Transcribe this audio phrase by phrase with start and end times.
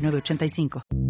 [0.00, 1.09] 985.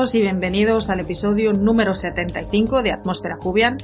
[0.00, 3.76] Y bienvenidos al episodio número 75 de Atmósfera Cubian,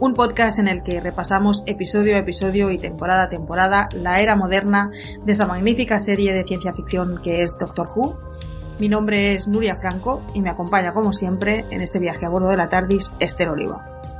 [0.00, 4.34] un podcast en el que repasamos episodio a episodio y temporada a temporada la era
[4.34, 4.90] moderna
[5.24, 8.18] de esa magnífica serie de ciencia ficción que es Doctor Who.
[8.80, 12.48] Mi nombre es Nuria Franco y me acompaña como siempre en este viaje a bordo
[12.48, 14.11] de la TARDIS Esther Oliva.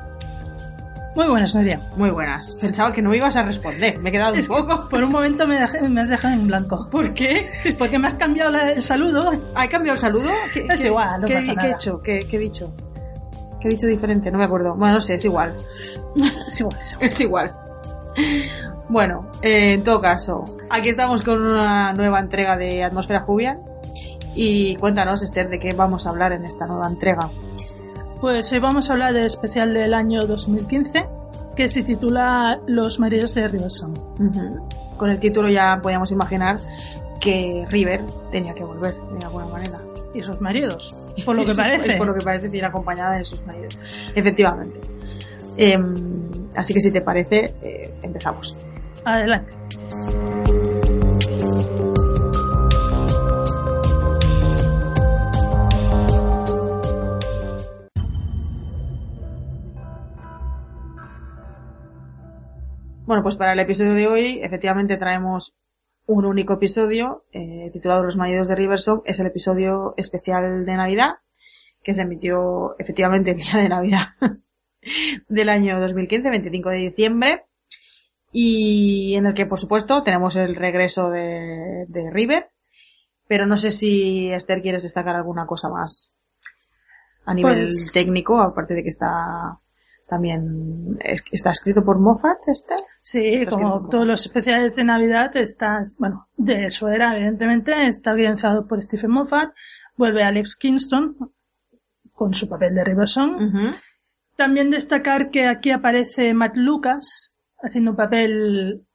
[1.15, 1.81] Muy buenas, Nuria.
[1.97, 2.55] Muy buenas.
[2.55, 4.01] Pensaba que no me ibas a responder.
[4.01, 4.89] Me he quedado un poco.
[4.89, 6.89] Por un momento me, me, has dejado en blanco.
[6.91, 7.49] ¿Por qué?
[7.79, 9.31] Porque me has cambiado la, el saludo.
[9.55, 10.31] ¿Has cambiado el saludo?
[10.55, 12.03] ¿Qué, es igual, no ¿qué, pasa ¿qué he hecho?
[12.03, 12.75] ¿Qué, ¿Qué he dicho?
[13.61, 14.31] ¿Qué he dicho diferente?
[14.31, 14.75] No me acuerdo.
[14.75, 15.57] Bueno, no sé, es igual.
[16.47, 17.09] Es igual, es igual.
[17.09, 17.57] Es igual.
[18.89, 23.61] Bueno, eh, en todo caso, aquí estamos con una nueva entrega de Atmósfera Jubian.
[24.35, 27.31] Y cuéntanos, Esther, de qué vamos a hablar en esta nueva entrega.
[28.23, 31.07] Pues hoy vamos a hablar del especial del año 2015,
[31.57, 33.91] que se titula Los maridos de Riverson.
[33.91, 34.69] Ujú.
[34.97, 36.59] Con el título ya podíamos imaginar
[37.21, 39.81] que River tenía que volver de alguna manera.
[40.15, 40.95] Y sus maridos,
[41.27, 41.97] por lo que parece.
[41.97, 43.77] Por lo que parece, tiene acompañada de sus maridos.
[44.15, 44.81] Efectivamente.
[45.57, 45.93] Em,
[46.55, 48.55] así que si te parece, eh, empezamos.
[49.05, 49.53] Adelante.
[63.13, 65.67] Bueno, pues para el episodio de hoy, efectivamente traemos
[66.07, 69.03] un único episodio eh, titulado Los maridos de Riverson.
[69.05, 71.17] Es el episodio especial de Navidad,
[71.83, 74.07] que se emitió efectivamente el día de Navidad
[75.29, 77.45] del año 2015, 25 de diciembre.
[78.33, 82.49] Y en el que, por supuesto, tenemos el regreso de, de River.
[83.29, 86.15] Pero no sé si Esther quieres destacar alguna cosa más
[87.27, 89.59] a nivel Pues- técnico, aparte de que está
[90.09, 92.79] también es- está escrito por Moffat, Esther.
[93.05, 98.69] Sí, como todos los especiales de Navidad, está, bueno, de eso era, evidentemente, está guionizado
[98.69, 99.53] por Stephen Moffat,
[99.97, 101.17] vuelve Alex Kingston
[102.13, 103.75] con su papel de Riverson.
[104.37, 108.87] También destacar que aquí aparece Matt Lucas haciendo un papel,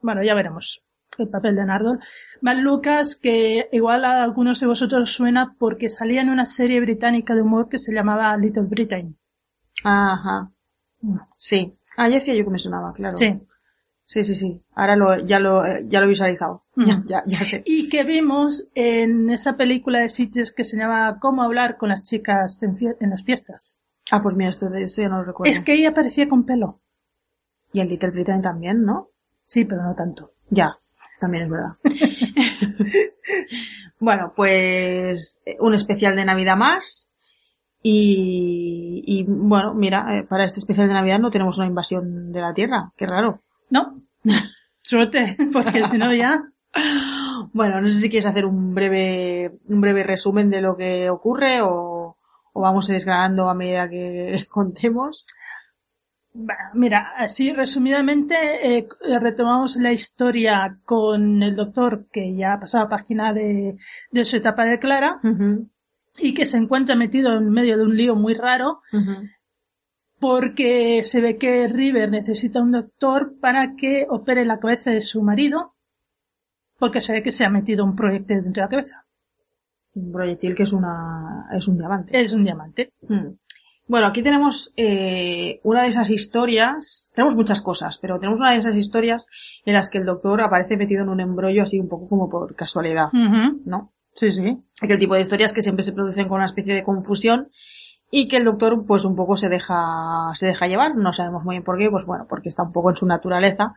[0.00, 0.84] bueno, ya veremos,
[1.16, 2.00] el papel de Nardole.
[2.42, 7.34] Matt Lucas, que igual a algunos de vosotros suena porque salía en una serie británica
[7.34, 9.16] de humor que se llamaba Little Britain.
[9.84, 10.50] Ajá.
[11.38, 11.78] Sí.
[11.96, 13.16] Ah, ya decía yo que me sonaba, claro.
[13.16, 13.40] Sí.
[14.04, 14.62] Sí, sí, sí.
[14.74, 16.64] Ahora lo, ya lo, eh, ya lo he visualizado.
[16.76, 17.62] Ya, ya, ya sé.
[17.64, 22.02] Y que vimos en esa película de Sitges que se llama Cómo hablar con las
[22.02, 23.78] chicas en, en las fiestas.
[24.10, 25.50] Ah, pues mira, esto, esto ya no lo recuerdo.
[25.50, 26.80] Es que ella aparecía con pelo.
[27.72, 29.10] Y el Little Britain también, ¿no?
[29.46, 30.34] Sí, pero no tanto.
[30.50, 30.78] Ya,
[31.20, 31.76] también es verdad.
[33.98, 37.11] bueno, pues eh, un especial de Navidad más.
[37.82, 42.40] Y, y bueno, mira, eh, para este especial de Navidad no tenemos una invasión de
[42.40, 42.92] la Tierra.
[42.96, 43.42] Qué raro.
[43.70, 44.02] ¿No?
[44.82, 46.42] Suerte, porque si no ya...
[47.54, 51.60] Bueno, no sé si quieres hacer un breve, un breve resumen de lo que ocurre
[51.60, 52.16] o,
[52.52, 55.26] o vamos desgranando a medida que contemos.
[56.72, 58.88] Mira, así resumidamente eh,
[59.20, 63.76] retomamos la historia con el doctor que ya ha pasado página de,
[64.10, 65.20] de su etapa de Clara
[66.18, 68.80] y que se encuentra metido en medio de un lío muy raro
[70.18, 75.22] porque se ve que River necesita un doctor para que opere la cabeza de su
[75.22, 75.74] marido
[76.78, 79.06] porque se ve que se ha metido un proyecto dentro de la cabeza.
[79.94, 82.20] Un proyectil que es una, es un diamante.
[82.20, 82.92] Es un diamante.
[83.08, 83.34] Mm.
[83.86, 88.58] Bueno, aquí tenemos eh, una de esas historias, tenemos muchas cosas, pero tenemos una de
[88.58, 89.28] esas historias
[89.64, 92.54] en las que el doctor aparece metido en un embrollo así un poco como por
[92.54, 93.12] casualidad.
[93.12, 93.92] ¿no?
[94.14, 94.62] Sí, sí.
[94.82, 97.50] Aquel tipo de historias que siempre se producen con una especie de confusión
[98.10, 101.54] y que el doctor pues un poco se deja, se deja llevar, no sabemos muy
[101.54, 103.74] bien por qué, pues bueno, porque está un poco en su naturaleza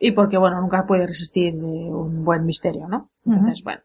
[0.00, 3.10] y porque bueno, nunca puede resistir de un buen misterio, ¿no?
[3.26, 3.82] Entonces, bueno,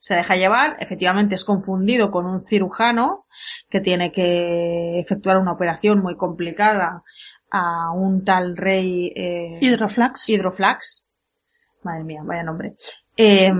[0.00, 3.26] se deja llevar, efectivamente es confundido con un cirujano
[3.68, 7.04] que tiene que efectuar una operación muy complicada
[7.50, 10.30] a un tal rey eh, Hidroflax.
[10.30, 11.06] Hidroflax.
[11.82, 12.74] Madre mía, vaya nombre.
[13.22, 13.52] Eh,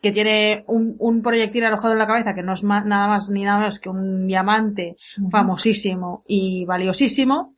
[0.00, 3.42] que tiene un, un, proyectil alojado en la cabeza que no es nada más ni
[3.42, 5.30] nada menos que un diamante uh -huh.
[5.30, 7.52] famosísimo y valiosísimo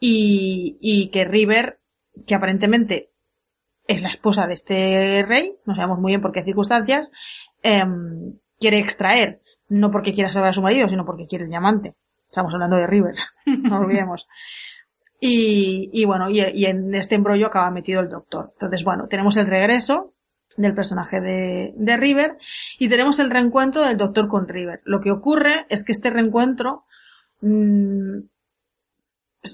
[0.00, 1.78] y, y que River,
[2.26, 3.12] que aparentemente
[3.86, 7.12] es la esposa de este rey, no sabemos muy bien por qué circunstancias,
[7.62, 7.84] eh,
[8.58, 11.94] quiere extraer, no porque quiera salvar a su marido, sino porque quiere el diamante.
[12.26, 13.14] Estamos hablando de River,
[13.46, 14.26] no olvidemos.
[15.20, 18.50] Y, y bueno, y, y, en este embrollo acaba metido el doctor.
[18.54, 20.14] Entonces, bueno, tenemos el regreso
[20.56, 22.36] del personaje de, de River
[22.78, 24.80] y tenemos el reencuentro del doctor con River.
[24.84, 26.84] Lo que ocurre es que este reencuentro
[27.40, 28.18] mmm,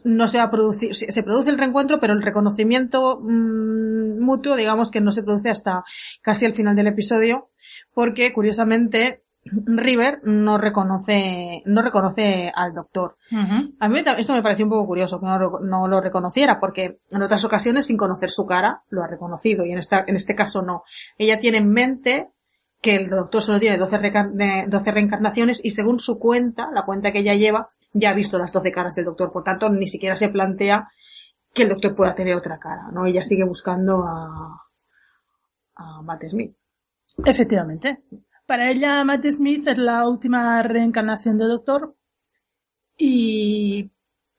[0.05, 4.91] no se va a producir, se produce el reencuentro, pero el reconocimiento mmm, mutuo, digamos
[4.91, 5.85] que no se produce hasta
[6.21, 7.51] casi el final del episodio,
[7.95, 9.23] porque curiosamente
[9.67, 13.17] River no reconoce, no reconoce al doctor.
[13.31, 13.77] Uh -huh.
[13.79, 17.23] A mí esto me pareció un poco curioso que no, no, lo reconociera, porque en
[17.23, 20.63] otras ocasiones sin conocer su cara lo ha reconocido y en esta, en este caso
[20.63, 20.83] no.
[21.17, 22.29] Ella tiene en mente
[22.81, 27.11] que el doctor solo tiene 12, re 12 reencarnaciones y según su cuenta, la cuenta
[27.11, 29.33] que ella lleva, ya ha visto las 12 caras del doctor.
[29.33, 30.89] Por tanto, ni siquiera se plantea
[31.53, 33.07] que el doctor pueda tener otra cara, ¿no?
[33.07, 34.55] Ella sigue buscando a,
[35.75, 36.55] a Matt Smith.
[37.25, 38.05] Efectivamente.
[38.49, 41.95] Para ella, Matt Smith es la última reencarnación del Doctor
[42.97, 43.93] y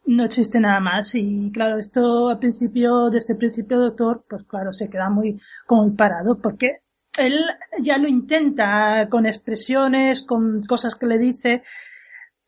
[0.08, 1.14] no existe nada más.
[1.14, 5.84] Y claro, esto al principio, desde el principio, Doctor, pues claro, se queda muy, como
[5.84, 6.82] muy parado porque
[7.20, 7.40] él
[7.84, 11.62] ya lo intenta con expresiones, con cosas que le dice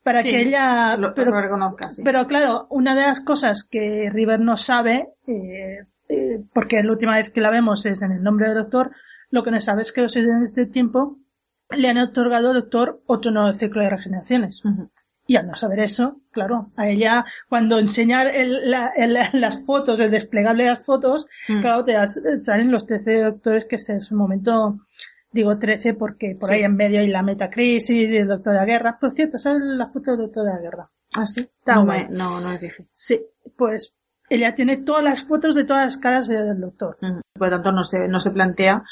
[0.02, 1.92] para sí, que ella lo, pero, lo reconozca.
[1.92, 2.02] Sí.
[2.04, 7.18] Pero claro, una de las cosas que River no sabe, eh, eh, porque la última
[7.18, 8.90] vez que la vemos es en el nombre del Doctor,
[9.30, 11.21] lo que no sabe es que los seres de tiempo
[11.76, 14.64] le han otorgado al doctor otro nuevo ciclo de regeneraciones.
[14.64, 14.90] Uh -huh.
[15.26, 20.00] Y al no saber eso, claro, a ella, cuando enseñar el, la, el, las fotos,
[20.00, 21.60] el desplegable de las fotos, -huh.
[21.60, 21.94] claro, te
[22.38, 24.78] salen los 13 doctores que es su momento,
[25.30, 26.56] digo 13 porque por sí.
[26.56, 28.98] ahí en medio hay la metacrisis y el doctor de la guerra.
[29.00, 30.90] Por cierto, ¿sabes la foto del doctor de la guerra?
[31.14, 31.40] Ah, sí.
[31.40, 32.86] Está no, me, no, no es dije.
[32.92, 33.24] Sí,
[33.56, 33.96] pues
[34.28, 36.96] ella tiene todas las fotos de todas las caras del doctor.
[37.02, 37.20] Uh -huh.
[37.34, 38.82] Por lo tanto, no se, no se plantea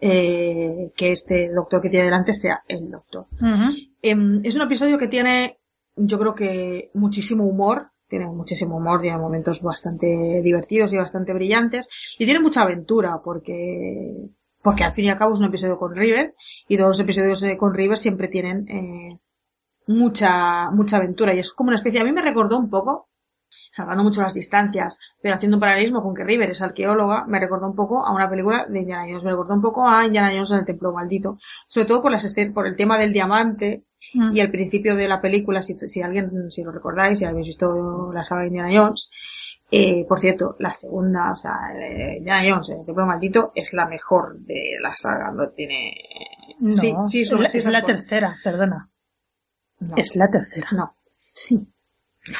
[0.00, 3.26] eh, que este doctor que tiene delante sea el doctor.
[3.40, 3.90] Uh -huh.
[4.02, 5.58] eh, es un episodio que tiene,
[5.96, 11.88] yo creo que muchísimo humor, tiene muchísimo humor, tiene momentos bastante divertidos y bastante brillantes,
[12.18, 14.30] y tiene mucha aventura, porque,
[14.62, 16.34] porque al fin y al cabo es un episodio con River,
[16.68, 19.18] y todos los episodios con River siempre tienen eh,
[19.88, 23.08] mucha, mucha aventura, y es como una especie, a mí me recordó un poco,
[23.70, 27.66] salvando mucho las distancias, pero haciendo un paralelismo con que River es arqueóloga, me recordó
[27.66, 30.52] un poco a una película de Indiana Jones, me recordó un poco a Indiana Jones
[30.52, 33.84] en el Templo Maldito, sobre todo por las por el tema del diamante
[34.14, 34.36] mm.
[34.36, 38.12] y el principio de la película, si, si alguien, si lo recordáis, si habéis visto
[38.12, 39.10] la saga de Indiana Jones,
[39.70, 43.86] eh, por cierto, la segunda, o sea, eh, Indiana Jones, el Templo Maldito, es la
[43.86, 45.92] mejor de la saga, no tiene...
[46.58, 48.90] No, sí, sí, es, la, sí, es la tercera, perdona.
[49.80, 49.96] No.
[49.96, 50.68] Es la tercera.
[50.72, 50.96] No.
[51.14, 51.68] Sí.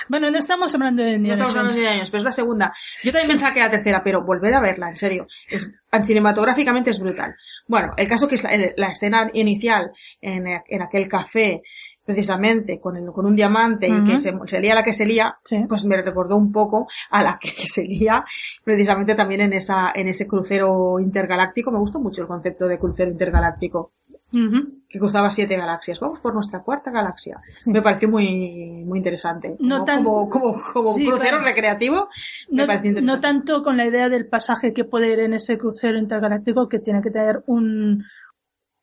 [0.08, 2.74] Bueno, no estamos hablando de No estamos hablando de pero es la segunda.
[3.02, 5.26] Yo también pensaba que era la tercera, pero volver a verla, en serio.
[5.48, 5.68] Es,
[6.04, 7.34] cinematográficamente es brutal.
[7.66, 11.62] Bueno, el caso que es la, la escena inicial en, en, aquel café,
[12.04, 14.02] precisamente, con, el, con un diamante uh -huh.
[14.02, 15.64] y que se, se, lía la que se lía, sí.
[15.68, 18.24] pues me recordó un poco a la que, que se lía,
[18.64, 21.72] precisamente también en esa, en ese crucero intergaláctico.
[21.72, 23.92] Me gustó mucho el concepto de crucero intergaláctico.
[24.32, 24.82] Uh -huh.
[24.88, 26.00] que cruzaba siete galaxias.
[26.00, 27.40] Vamos por nuestra cuarta galaxia.
[27.52, 27.70] Sí.
[27.70, 29.56] Me pareció muy, muy interesante.
[29.60, 30.02] No tan...
[30.02, 32.08] Como, como, como sí, crucero recreativo,
[32.50, 33.16] me no, pareció interesante.
[33.16, 36.80] No tanto con la idea del pasaje que puede ir en ese crucero intergaláctico que
[36.80, 38.04] tiene que tener un,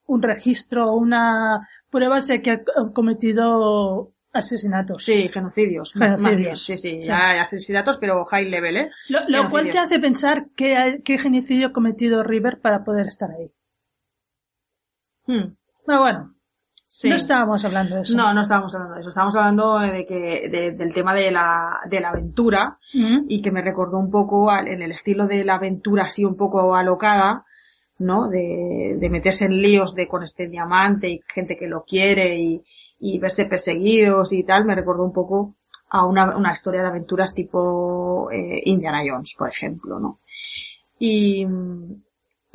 [0.06, 2.62] un registro, una pruebas de que ha
[2.94, 5.04] cometido asesinatos.
[5.04, 5.94] Sí, genocidios.
[5.94, 6.38] Genocidios.
[6.38, 8.92] Bien, sí, sí, sí, asesinatos, pero high level, ¿eh?
[9.10, 13.30] Lo, lo cual te hace pensar qué, qué genocidio ha cometido River para poder estar
[13.30, 13.52] ahí.
[15.26, 15.56] Hmm.
[15.86, 16.36] Pero bueno,
[16.88, 17.10] sí.
[17.10, 18.16] no estábamos hablando de eso.
[18.16, 19.10] No, no estábamos hablando de eso.
[19.10, 23.26] Estábamos hablando de que, de, del tema de la, de la aventura mm.
[23.28, 26.36] y que me recordó un poco al, en el estilo de la aventura así un
[26.36, 27.46] poco alocada,
[28.00, 28.28] ¿no?
[28.28, 32.64] De, de meterse en líos de con este diamante y gente que lo quiere y,
[33.00, 34.66] y verse perseguidos y tal.
[34.66, 35.56] Me recordó un poco
[35.90, 40.20] a una, una historia de aventuras tipo eh, Indiana Jones, por ejemplo, ¿no?
[40.98, 41.46] Y,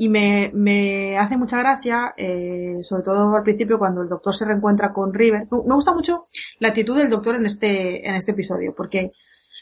[0.01, 4.45] y me, me hace mucha gracia, eh, sobre todo al principio cuando el doctor se
[4.45, 5.49] reencuentra con River.
[5.51, 6.29] Me gusta mucho
[6.61, 9.11] la actitud del doctor en este, en este episodio, porque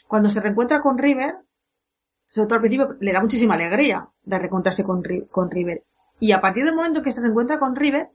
[0.07, 1.37] cuando se reencuentra con River,
[2.27, 5.01] sobre todo al principio, le da muchísima alegría de reencontrarse con,
[5.31, 5.83] con River.
[6.19, 8.11] Y a partir del momento que se reencuentra con River,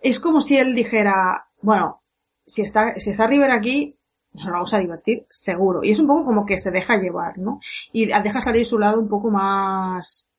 [0.00, 2.02] es como si él dijera, bueno,
[2.46, 4.00] si está, si está River aquí,
[4.32, 5.84] nos vamos a divertir, seguro.
[5.84, 7.60] Y es un poco como que se deja llevar, ¿no?
[7.92, 10.32] Y deja salir su lado un poco más,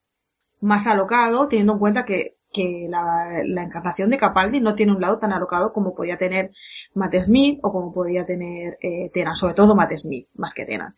[0.62, 5.02] más alocado, teniendo en cuenta que, que la, la encarnación de Capaldi no tiene un
[5.02, 6.52] lado tan alocado como podía tener
[6.94, 10.96] Matt Smith o como podía tener eh, Tenan, sobre todo Matt Smith, más que Tenan.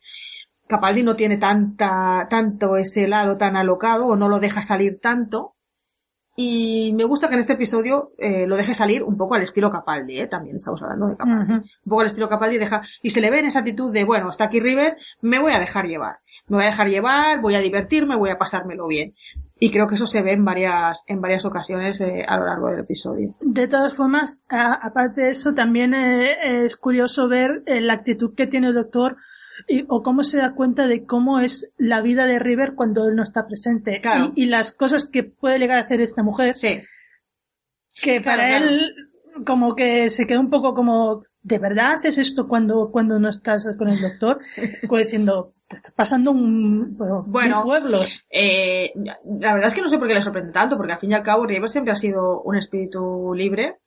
[0.67, 5.55] Capaldi no tiene tanta, tanto ese lado tan alocado o no lo deja salir tanto.
[6.35, 9.71] Y me gusta que en este episodio eh, lo deje salir un poco al estilo
[9.71, 10.27] Capaldi, ¿eh?
[10.27, 11.53] también estamos hablando de Capaldi.
[11.53, 14.29] Un poco al estilo Capaldi deja, y se le ve en esa actitud de, bueno,
[14.29, 16.19] está aquí River, me voy a dejar llevar.
[16.47, 19.15] Me voy a dejar llevar, voy a divertirme, voy a pasármelo bien.
[19.59, 22.69] Y creo que eso se ve en varias, en varias ocasiones eh, a lo largo
[22.71, 23.35] del episodio.
[23.41, 28.47] De todas formas, aparte de eso, también eh, es curioso ver eh, la actitud que
[28.47, 29.17] tiene el doctor
[29.67, 33.15] y, o cómo se da cuenta de cómo es la vida de River cuando él
[33.15, 33.99] no está presente.
[34.01, 34.31] Claro.
[34.33, 36.55] Y, y, las cosas que puede llegar a hacer esta mujer.
[36.55, 36.79] Sí.
[38.01, 38.65] Que Claro, para claro.
[38.65, 38.95] él
[39.45, 43.67] como que se queda un poco como, ¿de verdad haces esto cuando, cuando no estás
[43.77, 44.39] con el doctor?
[44.87, 46.97] Como diciendo, te está pasando un,
[47.27, 48.25] bueno, pueblos.
[48.29, 48.91] Eh,
[49.39, 51.13] la verdad es que no sé por qué le sorprende tanto, porque al fin y
[51.13, 53.77] al cabo River siempre ha sido un espíritu libre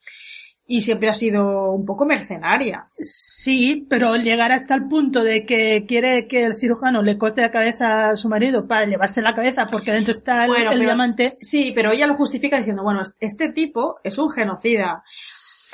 [0.64, 2.86] y siempre ha sido un poco mercenaria.
[2.96, 7.50] Sí, pero llegar hasta el punto de que quiere que el cirujano le corte la
[7.50, 10.88] cabeza a su marido para llevarse la cabeza porque dentro está el, Bueno, el pero-
[10.88, 11.36] diamante.
[11.40, 15.02] Sí, pero ella lo justifica diciendo, bueno, este tipo es un genocida.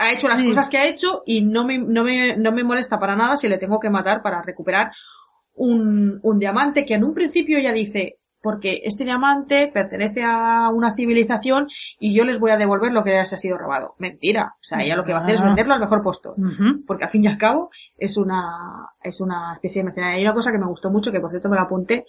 [0.01, 2.99] Ha hecho las cosas que ha hecho y no me, no me, no me molesta
[2.99, 4.91] para nada si le tengo que matar para recuperar
[5.59, 10.95] un, un diamante que en un principio ella dice, porque este diamante pertenece a una
[10.95, 11.67] civilización
[11.99, 13.95] y yo les voy a devolver lo que les ha sido robado.
[13.99, 14.55] Mentira.
[14.55, 15.47] O sea, ella lo que va a hacer es Ah.
[15.47, 16.35] venderlo al mejor postor.
[16.39, 16.85] Ujú.
[16.87, 20.17] porque al fin y al cabo es una, es una especie de mercenaria.
[20.17, 22.07] Hay una cosa que me gustó mucho, que por cierto me la apunté,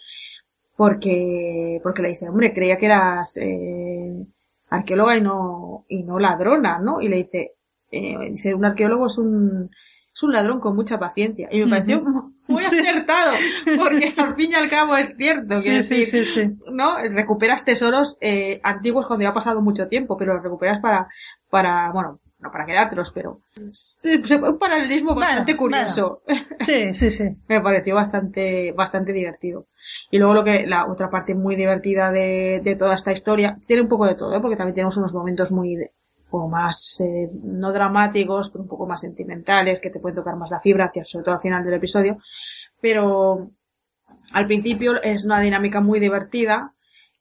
[0.75, 4.25] porque, porque le dice, hombre, creía que eras, eh,
[4.69, 7.01] arqueóloga y no, y no ladrona, ¿no?
[7.01, 7.55] Y le dice,
[7.91, 9.69] eh, dice, un arqueólogo es un,
[10.19, 11.47] es un ladrón con mucha paciencia.
[11.51, 12.01] Y me pareció
[12.47, 12.77] muy Sí.
[12.79, 13.31] acertado,
[13.77, 16.55] porque al fin y al cabo es cierto, Sí, quiero sí, decir, sí, sí.
[16.71, 16.97] ¿no?
[17.09, 21.07] Recuperas tesoros eh, antiguos cuando ya ha pasado mucho tiempo, pero los recuperas para,
[21.49, 23.41] para, bueno, no para quedártelos, pero
[24.41, 26.21] un paralelismo Bueno, bastante curioso.
[26.59, 27.23] Sí, sí, sí.
[27.47, 29.67] Me pareció bastante, bastante divertido.
[30.11, 33.81] Y luego lo que, la otra parte muy divertida de, de toda esta historia, tiene
[33.83, 34.39] un poco de todo, ¿eh?
[34.41, 35.77] porque también tenemos unos momentos muy,
[36.29, 40.51] como más, eh, no dramáticos, pero un poco más sentimentales, que te pueden tocar más
[40.51, 42.17] la fibra, hacia, sobre todo al final del episodio.
[42.81, 43.51] Pero,
[44.31, 46.75] al principio es una dinámica muy divertida,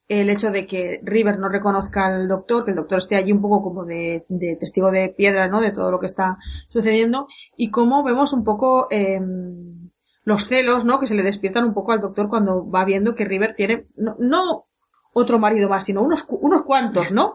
[0.09, 3.43] el hecho de que River no reconozca al doctor, que el doctor esté allí un
[3.43, 5.61] poco como de, de testigo de piedra, ¿no?
[5.61, 6.39] De todo lo que está
[6.69, 9.91] sucediendo, y cómo vemos un poco em,
[10.25, 10.99] los celos, ¿no?
[10.99, 14.17] Que se le despiertan un poco al doctor cuando va viendo que River tiene, no,
[14.19, 14.69] no
[15.13, 17.35] otro marido más, sino unos, unos cuantos, ¿no?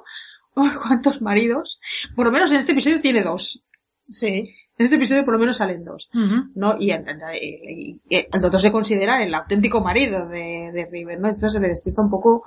[0.55, 1.79] Unos cuantos maridos.
[2.15, 3.65] Por lo menos en este episodio tiene dos.
[4.07, 4.43] Sí.
[4.77, 6.09] En este episodio por lo menos salen dos.
[6.55, 6.75] ¿no?
[6.79, 11.19] Y, en- en- y- y el doctor se considera el auténtico marido de, de River,
[11.19, 11.27] ¿no?
[11.27, 12.43] Entonces se le despierta un poco,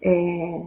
[0.00, 0.62] eh,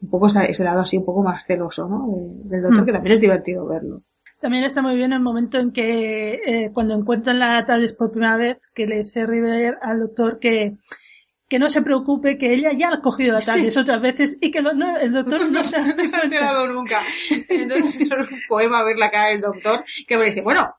[0.00, 2.06] un poco ese lado así un poco más celoso, ¿no?
[2.16, 2.86] De- del doctor, Mm.
[2.86, 4.02] que también es divertido verlo.
[4.40, 8.36] También está muy bien el momento en que eh, cuando encuentran la TARDIS por primera
[8.36, 10.74] vez, que le dice River al doctor que,
[11.52, 13.46] que no se preocupe, que ella ya ha cogido la Sí.
[13.50, 16.16] TARDIS otras veces y que lo- no, el doctor no se ha dado No se
[16.16, 16.98] ha enterado nunca.
[17.50, 20.74] Entonces es un poema ver la cara del doctor que me dice, bueno,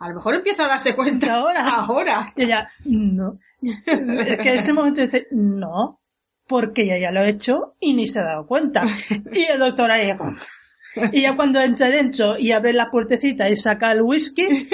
[0.00, 1.66] a lo mejor empieza a darse cuenta Ahora.
[1.66, 2.32] ahora.
[2.36, 3.38] Y ella, no.
[3.62, 6.02] Es que en ese momento dice, no,
[6.46, 8.82] porque ella ya lo ha hecho y ni se ha dado cuenta.
[9.32, 10.10] Y el doctor ahí,
[11.12, 14.42] y ya cuando entra dentro y abre la puertecita y saca el whisky,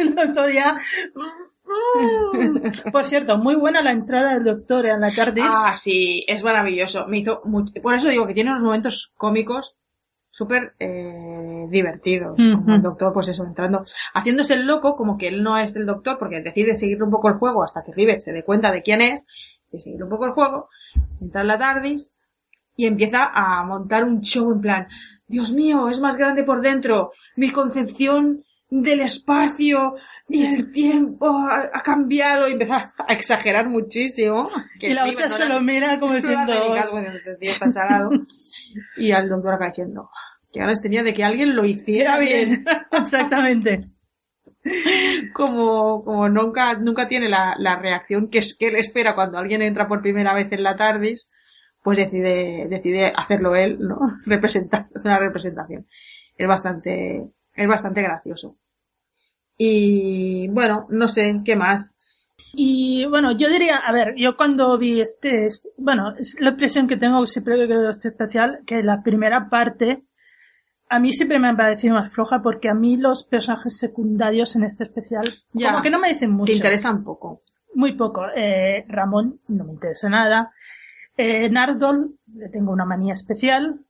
[0.00, 0.74] el doctor ya...
[2.92, 5.44] Por cierto, muy buena la entrada del doctor en la TARDIS.
[5.48, 7.06] Ah, sí, es maravilloso.
[7.06, 7.72] Me hizo mucho...
[7.80, 9.76] Por eso digo que tiene unos momentos cómicos
[10.36, 12.36] súper eh, divertidos.
[12.36, 15.86] Como el doctor, pues eso, entrando, haciéndose el loco, como que él no es el
[15.86, 18.82] doctor, porque decide seguirle un poco el juego hasta que Rivet se dé cuenta de
[18.82, 19.26] quién es,
[19.72, 20.68] de seguirle un poco el juego,
[21.22, 22.14] entra en la TARDIS
[22.76, 24.88] y empieza a montar un show en plan,
[25.26, 29.94] Dios mío, es más grande por dentro, mi concepción del espacio
[30.28, 34.48] y el tiempo ha, ha cambiado y empieza a exagerar muchísimo.
[34.80, 36.52] Que y la otra se lo mira como diciendo...
[36.90, 38.10] bueno, este tío está chalado.
[38.96, 40.10] Y al doctor acá diciendo,
[40.52, 42.64] que ganas tenía de que alguien lo hiciera bien.
[42.92, 43.88] Exactamente.
[45.32, 49.62] como, como nunca, nunca tiene la, la reacción que, es, que él espera cuando alguien
[49.62, 51.30] entra por primera vez en la TARDIS,
[51.84, 53.98] pues decide, decide hacerlo él, ¿no?
[54.26, 55.86] Representar, hacer una representación.
[56.36, 58.58] Es bastante, es bastante gracioso.
[59.58, 61.98] Y bueno, no sé, ¿qué más?
[62.54, 65.48] Y bueno, yo diría, a ver, yo cuando vi este,
[65.78, 70.04] bueno, es la impresión que tengo siempre que veo este especial, que la primera parte,
[70.88, 74.64] a mí siempre me ha parecido más floja porque a mí los personajes secundarios en
[74.64, 75.70] este especial, Ya.
[75.70, 76.50] como que no me dicen mucho.
[76.52, 77.42] Te interesa un poco.
[77.74, 78.22] Muy poco.
[78.34, 80.52] Eh, Ramón no me interesa nada.
[81.16, 83.80] Eh, Nardol, le tengo una manía especial.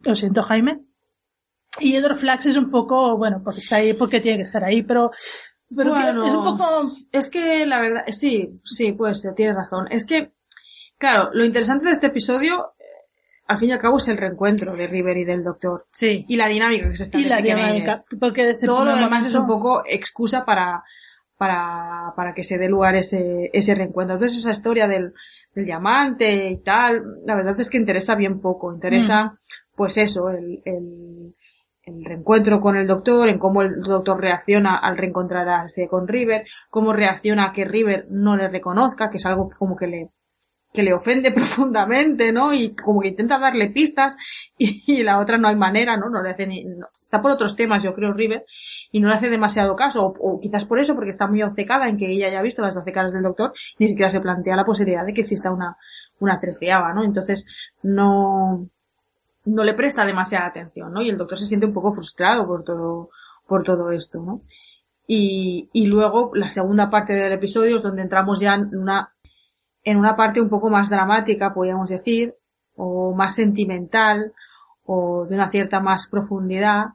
[0.00, 0.85] Lo siento, Jaime.
[1.80, 4.82] Y Edward Flax es un poco, bueno, porque está ahí, porque tiene que estar ahí,
[4.82, 5.10] pero,
[5.74, 6.26] pero Bueno.
[6.26, 9.86] es un poco, Es que la verdad, sí, sí, pues ser, tienes razón.
[9.90, 10.32] Es que,
[10.98, 12.84] claro, lo interesante de este episodio, eh,
[13.46, 15.86] al fin y al cabo, es el reencuentro de River y del Doctor.
[15.92, 16.24] sí.
[16.28, 19.34] Y la dinámica que se Y establece la dinámica, porque desde Todo lo demás es
[19.34, 20.82] un poco excusa para,
[21.36, 24.14] para, para que se dé lugar ese, ese reencuentro.
[24.14, 25.12] Entonces esa historia del,
[25.54, 28.72] del diamante y tal, la verdad es que interesa bien poco.
[28.72, 29.36] Interesa,
[29.74, 31.34] pues eso, el, el,
[31.86, 36.92] el reencuentro con el doctor, en cómo el doctor reacciona al reencontrarse con River, cómo
[36.92, 40.10] reacciona a que River no le reconozca, que es algo como que le,
[40.72, 42.52] que le ofende profundamente, ¿no?
[42.54, 44.16] Y como que intenta darle pistas
[44.58, 46.10] y, y la otra no hay manera, ¿no?
[46.10, 48.44] No le hace ni, no- está por otros temas, yo creo, River,
[48.92, 51.88] y no le hace demasiado caso, o, o quizás por eso, porque está muy obcecada
[51.88, 54.64] en que ella haya visto las 12 caras del doctor, ni siquiera se plantea la
[54.64, 55.76] posibilidad de que exista una,
[56.20, 57.04] una treceava, ¿no?
[57.04, 57.46] Entonces,
[57.82, 58.68] no,
[59.46, 61.00] no le presta demasiada atención, ¿no?
[61.00, 63.10] Y el doctor se siente un poco frustrado por todo,
[63.46, 64.38] por todo esto, ¿no?
[65.06, 69.14] Y, y luego la segunda parte del episodio es donde entramos ya en una,
[69.84, 72.34] en una parte un poco más dramática, podríamos decir,
[72.74, 74.34] o más sentimental,
[74.84, 76.86] o de una cierta más profundidad,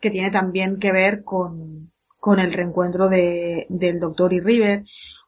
[0.00, 4.84] que tiene también que ver con, con el reencuentro de, del doctor y River,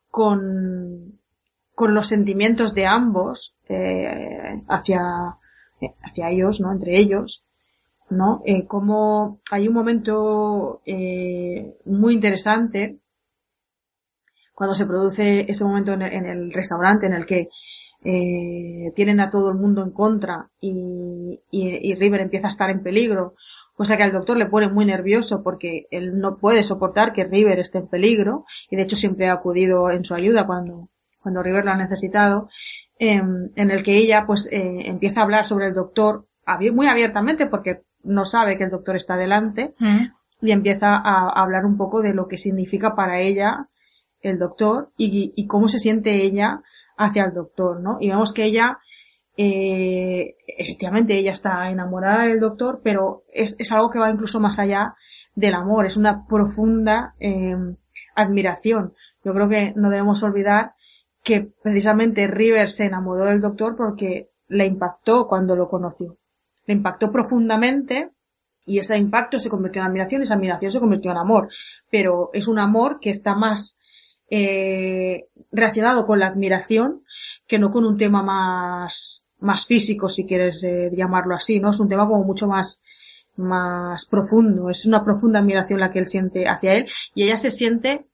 [0.09, 1.21] con,
[1.75, 5.03] con los sentimientos de ambos, eh, hacia,
[6.03, 6.73] hacia ellos, ¿no?
[6.73, 7.49] Entre ellos,
[8.11, 8.43] ¿no?
[8.45, 13.01] Eh, como hay un momento eh, muy interesante
[14.55, 17.49] cuando se produce ese momento en el, en el restaurante en el que
[18.05, 22.83] eh, tienen a todo el mundo en contra y, y, River empieza a estar en
[22.83, 23.35] peligro,
[23.75, 27.61] cosa que al doctor le pone muy nervioso porque él no puede soportar que River
[27.61, 30.89] esté en peligro y de hecho siempre ha acudido en su ayuda cuando,
[31.21, 32.49] cuando River lo ha necesitado,
[33.05, 36.29] em, en el que ella pues eh, empieza a hablar sobre el doctor
[36.73, 40.07] muy abiertamente porque no sabe que el doctor está delante Mm.
[40.41, 43.69] y empieza a, a hablar un poco de lo que significa para ella
[44.21, 46.63] el doctor y, y cómo se siente ella
[46.97, 47.97] hacia el doctor, ¿no?
[48.01, 48.79] Y vemos que ella,
[49.37, 54.59] eh, efectivamente, ella está enamorada del doctor, pero es, es algo que va incluso más
[54.61, 54.95] allá
[55.35, 57.57] del amor, es una profunda eh,
[58.15, 58.95] admiración.
[59.25, 60.75] Yo creo que no debemos olvidar
[61.23, 66.19] que precisamente River se enamoró del doctor porque le impactó cuando lo conoció.
[66.67, 68.11] Le impactó profundamente
[68.67, 71.49] y ese impacto se convirtió en admiración y esa admiración se convirtió en amor.
[71.91, 73.81] Pero es un amor que está más
[74.31, 77.05] eh, relacionado con la admiración
[77.47, 81.71] que no con un tema más, más físico, si quieres eh, llamarlo así, ¿no?
[81.71, 82.83] Es un tema como mucho más,
[83.37, 84.71] más profundo.
[84.71, 88.07] Es una profunda admiración la que él siente hacia él y ella se siente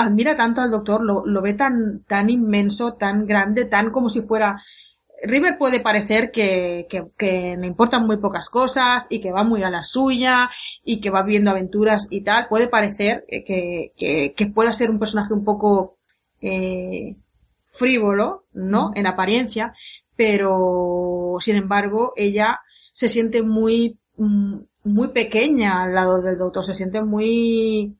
[0.00, 4.22] admira tanto al doctor, lo, lo ve tan, tan inmenso, tan grande, tan como si
[4.22, 4.62] fuera
[5.22, 9.62] River puede parecer que, que, que le importan muy pocas cosas y que va muy
[9.62, 10.50] a la suya
[10.82, 12.48] y que va viviendo aventuras y tal.
[12.48, 15.98] Puede parecer que, que, que pueda ser un personaje un poco
[16.40, 17.16] eh,
[17.66, 18.92] frívolo, ¿no?
[18.94, 19.74] En apariencia,
[20.16, 22.60] pero sin embargo ella
[22.92, 27.96] se siente muy, mm, muy pequeña al lado del doctor, se siente muy,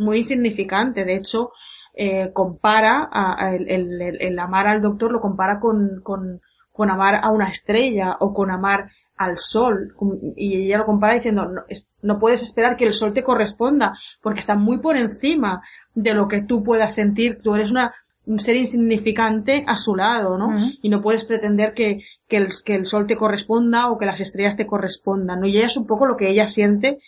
[0.00, 1.04] muy insignificante.
[1.04, 1.50] De hecho,
[1.94, 6.40] eh, compara a, a el, el- el- amar al doctor lo compara con, con,
[6.72, 9.94] con amar a una estrella o con amar al sol.
[10.36, 13.92] Y ella lo compara diciendo no, es- no puedes esperar que el sol te corresponda
[14.22, 15.62] porque está muy por encima
[15.94, 17.38] de lo que tú puedas sentir.
[17.42, 17.94] Tú eres una
[18.26, 20.50] un ser insignificante a su lado no
[20.82, 24.20] y no puedes pretender que, que, el, que el sol te corresponda o que las
[24.20, 26.98] estrellas te correspondan no y ella es un poco lo que ella siente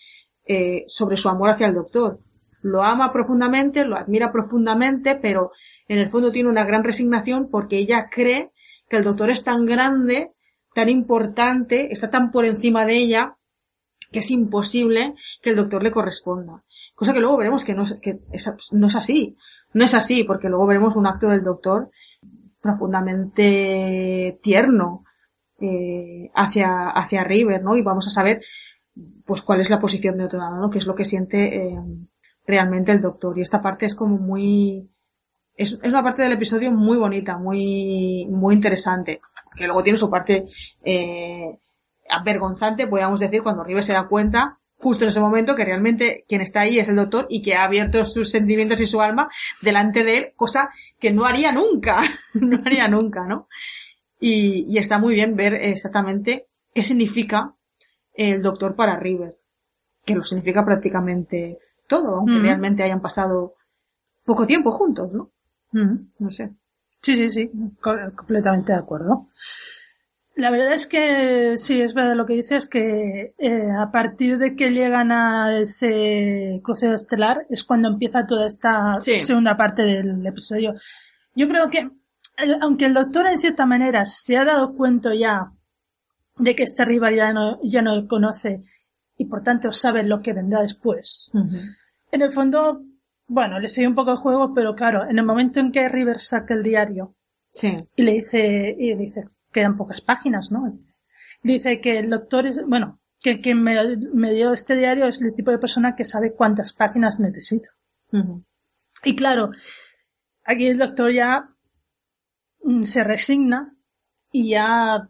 [0.46, 2.18] eh, sobre su amor hacia el doctor
[2.62, 5.50] lo ama profundamente, lo admira profundamente, pero
[5.88, 8.52] en el fondo tiene una gran resignación porque ella cree
[8.88, 10.32] que el doctor es tan grande,
[10.74, 13.36] tan importante, está tan por encima de ella,
[14.10, 16.64] que es imposible que el doctor le corresponda.
[16.94, 17.98] Cosa que luego veremos que no es,
[18.72, 19.36] no es así.
[19.74, 21.90] No es así, porque luego veremos un acto del doctor
[22.60, 25.04] profundamente tierno
[25.60, 27.76] eh, hacia, hacia River, ¿no?
[27.76, 28.42] Y vamos a saber
[29.24, 30.70] pues cuál es la posición de otro lado, ¿no?
[30.70, 31.78] Que es lo que siente eh,
[32.46, 33.38] realmente el doctor.
[33.38, 34.88] Y esta parte es como muy,
[35.54, 39.20] es, es una parte del episodio muy bonita, muy, muy interesante.
[39.56, 40.46] Que luego tiene su parte,
[40.82, 41.58] eh,
[42.08, 46.40] avergonzante, podríamos decir, cuando River se da cuenta justo en ese momento que realmente quien
[46.40, 49.28] está ahí es el doctor y que ha abierto sus sentimientos y su alma
[49.62, 52.02] delante de él, cosa que no haría nunca,
[52.34, 53.48] no haría nunca, ¿no?
[54.18, 57.54] Y, y está muy bien ver exactamente qué significa
[58.12, 59.38] el doctor para River,
[60.04, 61.58] que lo significa prácticamente
[61.94, 62.42] todo, aunque Mm.
[62.42, 63.54] realmente hayan pasado
[64.24, 65.30] poco tiempo juntos, ¿no?
[65.72, 65.94] Mm.
[66.18, 66.44] No sé.
[67.02, 67.50] Sí, sí, sí,
[67.80, 69.26] co- completamente de acuerdo.
[70.34, 74.54] La verdad es que sí, es verdad lo que dices, que eh, a partir de
[74.56, 79.20] que llegan a ese crucero estelar es cuando empieza toda esta Sí.
[79.22, 80.72] segunda parte del episodio.
[81.34, 81.90] Yo creo que,
[82.38, 85.52] el- aunque el doctor en cierta manera se ha dado cuenta ya
[86.38, 88.62] de que este rival ya no, ya no lo conoce
[89.18, 91.30] y por tanto sabe lo que vendrá después,
[92.12, 92.82] en el fondo,
[93.26, 96.20] bueno, le sigue un poco el juego, pero claro, en el momento en que River
[96.20, 97.16] saca el diario
[97.50, 97.74] Sí.
[97.96, 100.78] y le dice, y dice, quedan pocas páginas, ¿no?
[101.42, 105.34] Dice que el doctor es, bueno, que quien me, me dio este diario es el
[105.34, 107.70] tipo de persona que sabe cuántas páginas necesito.
[109.04, 109.50] Y claro,
[110.44, 111.48] aquí el doctor ya
[112.62, 113.74] mm, se resigna
[114.30, 115.08] y ya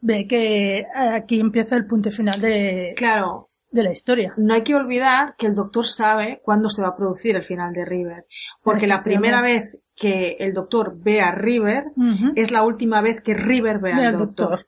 [0.00, 4.34] ve que aquí empieza el punto final de, Claro, de la historia.
[4.36, 7.72] no hay que olvidar que el doctor sabe cuándo se va a producir el final
[7.72, 8.26] de River.
[8.62, 11.86] Porque la primera vez que el doctor ve a River
[12.36, 14.50] es la última vez que River ve al doctor.
[14.50, 14.66] doctor.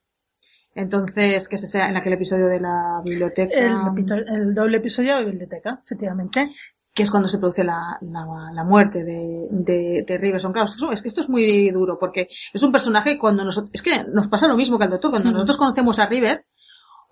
[0.74, 5.80] Entonces, que se sea en aquel episodio de la biblioteca, El, doble episodio de biblioteca,
[5.84, 6.50] efectivamente.
[6.92, 10.52] que es cuando se produce la, la, la muerte de, de, de Riverson.
[10.52, 13.44] Claro, es que, es que esto es muy duro, porque es un personaje que cuando
[13.44, 16.44] nosotros, es que nos pasa lo mismo que al doctor, cuando nosotros conocemos a River,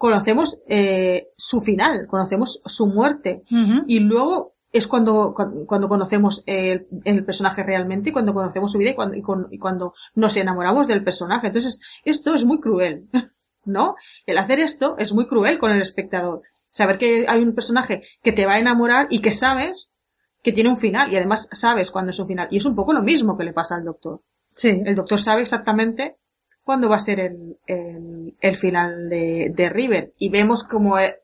[0.03, 3.45] conocemos eh, su final, conocemos su muerte,
[3.87, 5.33] y luego es cuando,
[5.69, 9.47] cuando, conocemos el, el personaje realmente y cuando conocemos su vida y cuando, y, con-
[9.51, 11.47] y cuando nos enamoramos del personaje.
[11.47, 13.09] Entonces, esto es muy cruel,
[13.65, 13.95] ¿no?
[14.27, 16.43] El hacer esto es muy cruel con el espectador.
[16.71, 19.99] Saber que hay un personaje que te va a enamorar y que sabes
[20.43, 22.49] que tiene un final y además sabes cuándo es un final.
[22.51, 24.23] Y es un poco lo mismo que le pasa al doctor.
[24.57, 24.71] Sí.
[24.85, 26.17] El doctor sabe exactamente
[26.65, 30.11] cuándo va a ser el, el, el final de, de River.
[30.19, 31.17] Y vemos como eh,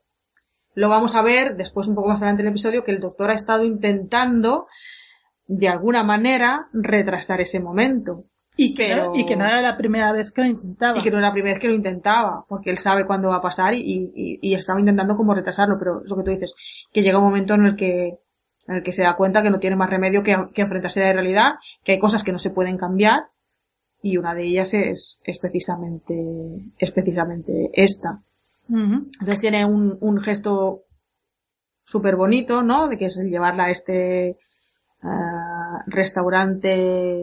[0.75, 3.31] lo vamos a ver después un poco más adelante en el episodio que el doctor
[3.31, 4.67] ha estado intentando
[5.47, 8.25] de alguna manera retrasar ese momento.
[8.55, 10.99] Y que, Pero- no, y que no era la primera vez que lo intentaba.
[10.99, 13.37] Y que no era la primera vez que lo intentaba, porque él sabe cuándo va
[13.37, 13.79] a pasar y,
[14.13, 16.55] y, y estaba intentando como retrasarlo, pero es lo que tú dices,
[16.91, 18.19] que llega un momento en el que,
[18.67, 21.07] en el que se da cuenta que no tiene más remedio que, que enfrentarse a
[21.07, 21.53] la realidad,
[21.85, 23.29] que hay cosas que no se pueden cambiar,
[24.01, 26.13] y una de ellas es, es precisamente,
[26.77, 28.21] es precisamente esta.
[28.69, 30.83] Entonces tiene un, un gesto
[31.83, 32.87] súper bonito, ¿no?
[32.87, 34.37] De que es llevarla a este
[35.01, 37.19] ah, restaurante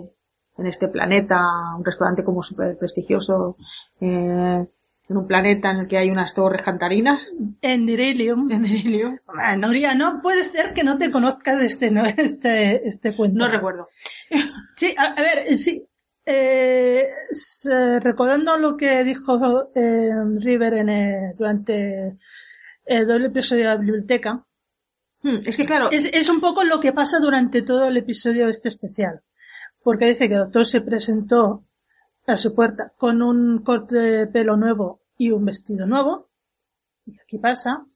[0.58, 1.38] en este planeta,
[1.78, 3.56] un restaurante como súper prestigioso,
[4.00, 4.66] eh,
[5.08, 7.32] en un planeta en el que hay unas torres cantarinas.
[7.60, 8.50] En Dirilium.
[8.50, 9.18] En Delirium.
[9.28, 13.38] Ah, Nuria, no puede ser que no te conozcas este, no, este, este cuento.
[13.38, 13.86] No recuerdo.
[14.74, 15.86] Sí, a, a ver, sí.
[16.28, 17.08] Eh,
[17.70, 20.10] eh, recordando lo que dijo eh,
[20.40, 22.18] River en, eh, durante
[22.84, 24.44] el doble episodio de la biblioteca,
[25.22, 28.48] Hmm, Es que claro, es, es un poco lo que pasa durante todo el episodio
[28.48, 29.22] este especial.
[29.82, 31.64] Porque dice que el doctor se presentó
[32.26, 36.30] a su puerta con un corte de pelo nuevo y un vestido nuevo.
[37.06, 37.86] Y aquí pasa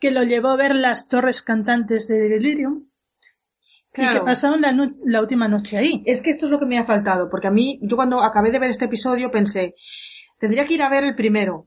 [0.00, 2.88] que lo llevó a ver las torres cantantes de Delirium
[3.96, 4.72] y que pasaron la,
[5.04, 6.02] la última noche ahí.
[6.06, 8.50] es que esto es lo que me ha faltado, porque a mí, yo cuando acabé
[8.50, 9.74] de ver este episodio pensé,
[10.38, 11.66] tendría que ir a ver el primero.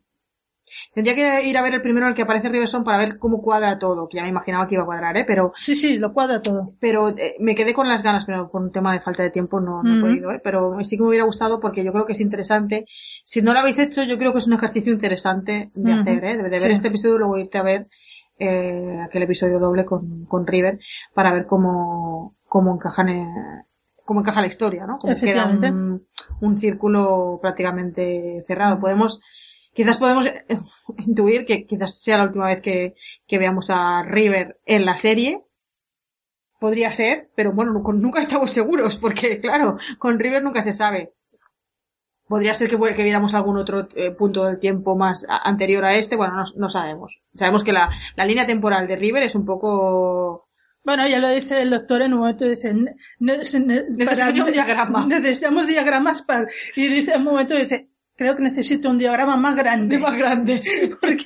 [0.93, 3.41] Tendría que ir a ver el primero en el que aparece Riverson para ver cómo
[3.41, 5.25] cuadra todo, que ya me imaginaba que iba a cuadrar, ¿eh?
[5.27, 6.73] Pero Sí, sí, lo cuadra todo.
[6.79, 9.59] pero eh, me quedé con las ganas, pero por un tema de falta de tiempo
[9.59, 10.41] no, no he podido, ¿eh?
[10.43, 12.85] pero sí que me hubiera gustado porque yo creo que es interesante.
[13.23, 16.37] Si no lo habéis hecho, yo creo que es un ejercicio interesante de hacer, ¿eh?
[16.37, 16.71] de, de ver Sí.
[16.71, 17.87] este episodio y luego irte a ver
[18.39, 20.79] eh, aquel episodio doble con, con River
[21.13, 23.65] para ver cómo, cómo encajan eh,
[24.05, 24.97] cómo encaja la historia, ¿no?
[24.97, 26.07] Cómo queda un,
[26.41, 28.79] un círculo prácticamente cerrado.
[28.79, 29.21] Podemos,
[29.73, 30.45] quizás podemos eh,
[31.05, 32.95] intuir que quizás sea la última vez que,
[33.27, 35.43] que veamos a River en la serie,
[36.63, 41.13] Podría ser, pero bueno, nunca estamos seguros, porque claro, con River nunca se sabe.
[42.27, 45.95] Podría ser que, que viéramos algún otro eh, punto del tiempo más a- anterior a
[45.95, 47.21] este, bueno, no, no sabemos.
[47.33, 50.47] Sabemos que la, la línea temporal de River es un poco...
[50.85, 54.51] Bueno, ya lo dice el doctor en un momento, dice, "Ne- ne- ne- Necesito un
[54.53, 55.05] diagrama.
[55.07, 59.55] Necesitamos diagramas para, y dice en un momento, dice, creo que necesito un diagrama más
[59.55, 59.97] grande.
[59.99, 60.89] más grandes.
[61.01, 61.25] porque,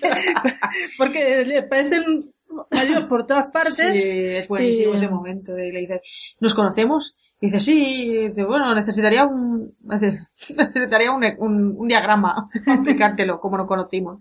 [0.98, 2.32] porque le parecen
[2.72, 3.76] mayores por todas partes.
[3.76, 5.54] Sí, es buenísimo Y- ese momento.
[5.54, 6.02] De, le dice,
[6.40, 7.16] ¿nos conocemos?
[7.40, 13.58] Y dice, sí, dice, bueno, necesitaría un, necesitaría un, un, un diagrama para explicártelo, como
[13.58, 14.20] nos conocimos.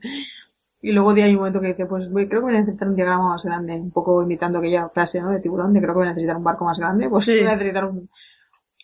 [0.83, 2.95] Y luego hay un momento que dice, pues voy, creo que voy a necesitar un
[2.95, 5.31] diagrama más grande, un poco imitando aquella frase ¿no?
[5.31, 7.39] de tiburón, de creo que voy a necesitar un barco más grande, pues Sí.
[7.41, 8.09] voy a necesitar un,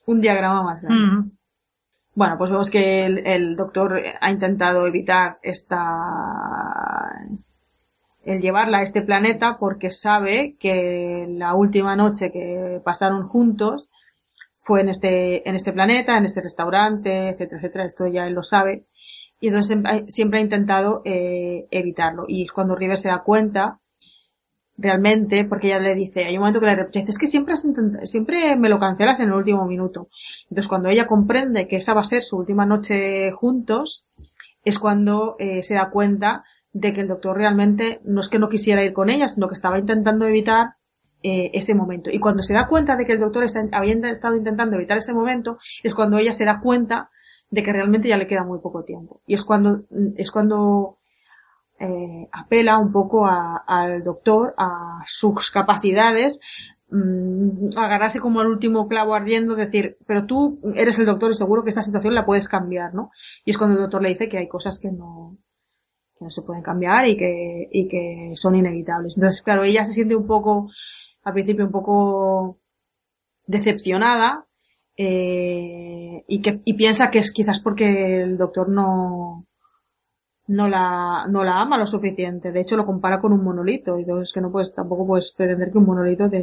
[0.07, 1.05] un diagrama más grande.
[1.17, 1.31] Mm.
[2.15, 7.13] Bueno, pues vemos que el, el doctor ha intentado evitar esta
[8.25, 13.91] el llevarla a este planeta porque sabe que la última noche que pasaron juntos
[14.63, 17.85] fue en este en este planeta, en este restaurante, etcétera, etcétera.
[17.85, 18.87] Esto ya él lo sabe
[19.41, 22.25] y entonces siempre- ha intentado eh, evitarlo.
[22.29, 23.81] Y es cuando River se da cuenta
[24.79, 27.67] realmente, porque ella le dice, hay un momento que le reprocha, es que siempre, has
[28.05, 30.09] siempre me lo cancelas en el último minuto.
[30.45, 34.07] Entonces cuando ella comprende que esa va a ser su última noche juntos,
[34.65, 38.49] es cuando eh, se da cuenta de que el doctor realmente no es que no
[38.49, 40.77] quisiera ir con ella, sino que estaba intentando evitar
[41.23, 42.11] eh, ese momento.
[42.11, 45.15] Y cuando se da cuenta de que el doctor está, había estado intentando evitar ese
[45.15, 47.11] momento, es cuando ella se da cuenta
[47.51, 49.21] de que realmente ya le queda muy poco tiempo.
[49.27, 49.83] Y es cuando,
[50.17, 50.99] es cuando
[51.79, 56.41] eh, apela un poco a- al doctor, a sus capacidades,
[56.91, 61.63] mm, agarrarse como al último clavo ardiendo, decir, pero tú eres el doctor y seguro
[61.65, 63.11] que esta situación la puedes cambiar, ¿no?
[63.45, 65.39] Y es cuando el doctor le dice que hay cosas que no,
[66.19, 69.17] que no se pueden cambiar y que, y que son inevitables.
[69.17, 70.69] Entonces, claro, ella se siente un poco,
[71.25, 72.59] al principio un poco
[73.47, 74.47] decepcionada,
[74.97, 79.47] eh, y que, y piensa que es quizás porque el doctor no,
[80.47, 82.53] no la, no la ama lo suficiente.
[82.53, 83.99] De hecho, lo compara con un monolito.
[83.99, 86.41] Y entonces, que no puedes, tampoco puedes pretender que un monolito te,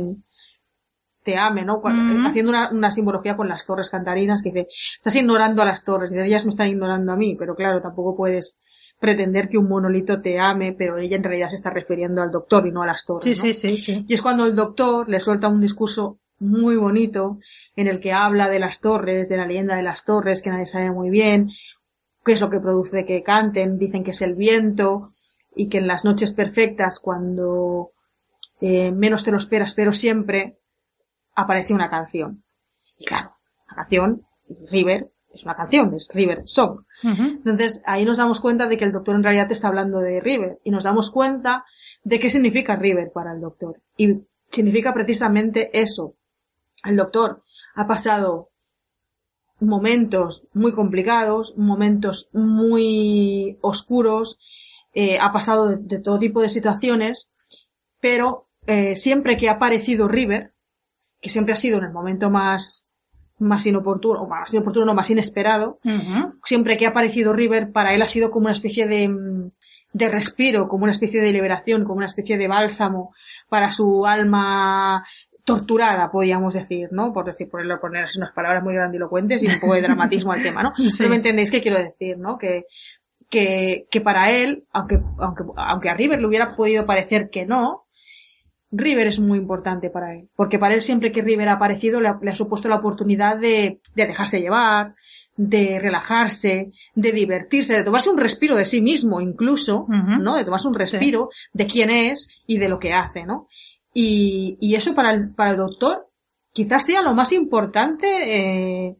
[1.23, 1.81] te ame, ¿no?
[1.81, 2.27] Cu- Ujú.
[2.27, 6.11] Haciendo una, una simbología con las torres cantarinas que dice, estás ignorando a las torres,
[6.11, 8.63] y ellas me están ignorando a mí, pero claro, tampoco puedes
[8.99, 12.67] pretender que un monolito te ame, pero ella en realidad se está refiriendo al doctor
[12.67, 13.23] y no a las torres.
[13.23, 13.53] Sí, ¿no?
[13.53, 14.05] sí, sí, sí.
[14.07, 17.39] Y es cuando el doctor le suelta un discurso muy bonito
[17.75, 20.67] en el que habla de las torres, de la leyenda de las torres, que nadie
[20.67, 21.49] sabe muy bien,
[22.25, 25.09] qué es lo que produce que canten, dicen que es el viento
[25.55, 27.91] y que en las noches perfectas, cuando
[28.61, 30.59] eh, menos te lo esperas, pero siempre
[31.35, 32.43] aparece una canción.
[32.97, 33.37] Y claro,
[33.69, 34.25] la canción,
[34.71, 36.83] River, es una canción, es River Song.
[37.03, 40.19] Entonces ahí nos damos cuenta de que el doctor en realidad te está hablando de
[40.19, 41.65] River y nos damos cuenta
[42.03, 43.81] de qué significa River para el doctor.
[43.97, 46.15] Y significa precisamente eso.
[46.83, 47.43] El doctor
[47.75, 48.49] ha pasado
[49.59, 54.39] momentos muy complicados, momentos muy oscuros,
[54.93, 57.33] eh, ha pasado de, de todo tipo de situaciones,
[57.99, 60.53] pero eh, siempre que ha aparecido River,
[61.21, 62.88] que siempre ha sido en el momento más
[63.39, 65.79] más inoportuno, o más inoportuno, no, más inesperado,
[66.43, 69.51] siempre que ha aparecido River, para él ha sido como una especie de, mm,
[69.93, 73.13] de respiro, como una especie de liberación, como una especie de bálsamo
[73.47, 75.03] para su alma
[75.43, 77.11] torturada, podríamos decir, ¿no?
[77.11, 80.43] Por decir, por poner así unas palabras muy grandilocuentes y un poco de dramatismo al
[80.43, 80.73] tema, ¿no?
[80.77, 80.97] Sí.
[80.97, 82.37] Pero me entendéis qué quiero decir, ¿no?
[82.37, 82.65] Que,
[83.29, 87.85] que, que para él, aunque, aunque, aunque a River le hubiera podido parecer que no,
[88.71, 92.09] River es muy importante para él, porque para él siempre que River ha aparecido le
[92.09, 94.95] ha, le ha supuesto la oportunidad de, de dejarse llevar,
[95.39, 99.87] de relajarse, de divertirse, de tomarse un respiro de sí mismo incluso.
[99.87, 100.35] ¿no?
[100.35, 103.47] De tomarse un respiro de quién es y de lo que hace, ¿no?
[103.93, 106.09] Y, y eso para el, para el doctor
[106.51, 108.97] quizás sea lo más importante eh,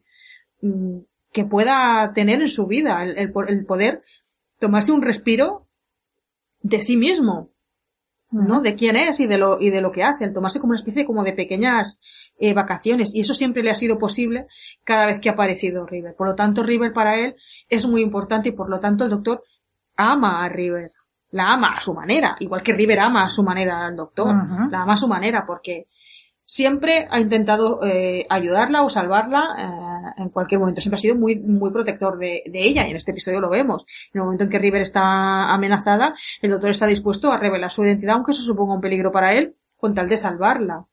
[0.62, 0.98] mm,
[1.30, 4.02] que pueda tener en su vida, el, el poder
[4.58, 5.66] tomarse un respiro
[6.62, 7.50] de sí mismo,
[8.30, 8.60] ¿no?
[8.60, 10.78] De quién es y de lo, y de lo que hace, el tomarse como una
[10.78, 12.02] especie como de pequeñas
[12.38, 13.14] eh, vacaciones.
[13.14, 14.46] Y eso siempre le ha sido posible
[14.84, 16.14] cada vez que ha aparecido River.
[16.16, 17.36] Por lo tanto, River para él
[17.68, 19.42] es muy importante y por lo tanto el doctor
[19.96, 20.92] ama a River.
[21.32, 24.34] La ama a su manera, igual que River ama a su manera al doctor.
[24.70, 25.86] La ama a su manera porque
[26.50, 30.80] siempre ha intentado eh, ayudarla o salvarla eh, en cualquier momento.
[30.80, 33.86] Siempre ha sido muy, muy protector de, ella y en este episodio lo vemos.
[34.12, 37.84] En el momento en que River está amenazada, el doctor está dispuesto a revelar su
[37.84, 40.86] identidad, aunque eso suponga un peligro para él, con tal de salvarla.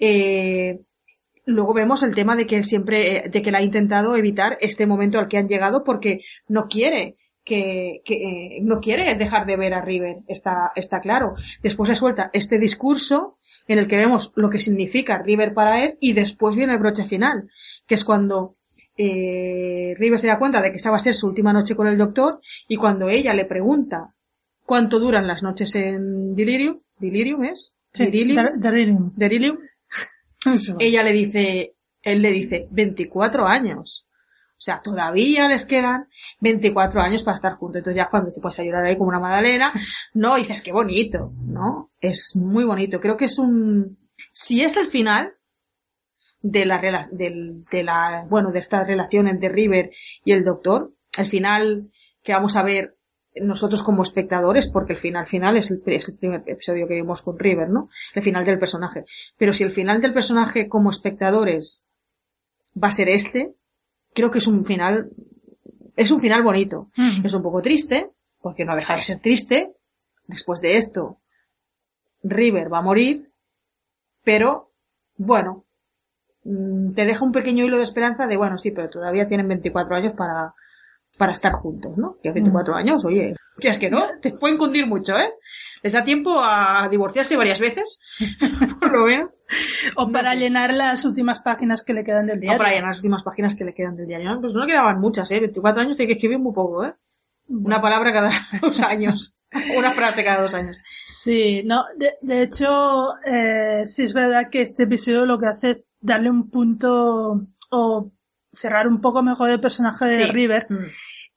[0.00, 0.80] Eh,
[1.44, 4.86] luego vemos el tema de que siempre, eh, de que él ha intentado evitar este
[4.86, 8.14] momento al que han llegado porque no quiere que, que
[8.56, 11.34] eh, no quiere dejar de ver a River, está, está claro.
[11.62, 13.38] Después se suelta este discurso
[13.68, 17.04] en el que vemos lo que significa River para él y después viene el broche
[17.04, 17.50] final,
[17.86, 18.56] que es cuando
[18.96, 21.86] eh, River se da cuenta de que esa va a ser su última noche con
[21.86, 24.14] el doctor y cuando ella le pregunta
[24.64, 29.12] cuánto duran las noches en Delirium, Delirium es, Sí, Delirium, Delirium.
[29.16, 29.58] Delirium,
[30.78, 34.05] ella le dice, él le dice 24 años.
[34.58, 36.08] O sea, todavía les quedan
[36.40, 37.78] 24 años para estar juntos.
[37.78, 39.70] Entonces ya cuando te puedes a llorar ahí como una magdalena,
[40.14, 41.90] no, dices qué bonito, ¿no?
[42.00, 42.98] Es muy bonito.
[42.98, 43.98] Creo que es un,
[44.32, 45.34] si es el final
[46.40, 49.90] de la, del- de la, bueno, de esta relación entre River
[50.24, 51.90] y el doctor, el final
[52.22, 52.96] que vamos a ver
[53.34, 57.20] nosotros como espectadores, porque el final final es el, es el primer episodio que vimos
[57.20, 57.90] con River, ¿no?
[58.14, 59.04] El final del personaje.
[59.36, 61.84] Pero si el final del personaje como espectadores
[62.82, 63.54] va a ser este,
[64.16, 65.10] creo que es un final,
[65.94, 66.90] es un final bonito.
[66.96, 67.24] Mm.
[67.24, 69.74] Es un poco triste, porque no deja de ser triste.
[70.26, 71.20] Después de esto,
[72.22, 73.30] River va a morir,
[74.24, 74.72] pero,
[75.18, 75.66] bueno,
[76.44, 79.94] mm, te deja un pequeño hilo de esperanza de, bueno, sí, pero todavía tienen 24
[79.94, 80.54] años para,
[81.18, 82.16] para estar juntos, ¿no?
[82.22, 85.30] Que 24 años, oye, si es que no, te pueden cundir mucho, ¿eh?
[85.82, 88.00] Les da tiempo a divorciarse varias veces,
[88.80, 89.30] por lo menos.
[89.96, 90.38] O No para sé.
[90.38, 92.58] llenar las últimas páginas que le quedan del O diario.
[92.58, 94.38] para llenar las últimas páginas que le quedan del diario.
[94.40, 95.38] Pues no le quedaban muchas, ¿eh?
[95.40, 96.94] 24 años hay que escribir muy poco, ¿eh?
[97.48, 99.38] Una palabra cada dos años.
[99.78, 100.78] Una frase cada dos años.
[101.04, 105.70] Sí, no, de, de hecho, eh, sí es verdad que este episodio lo que hace
[105.70, 108.12] es darle un punto o
[108.52, 110.32] cerrar un poco mejor el personaje de Sí.
[110.32, 110.76] River, Mm.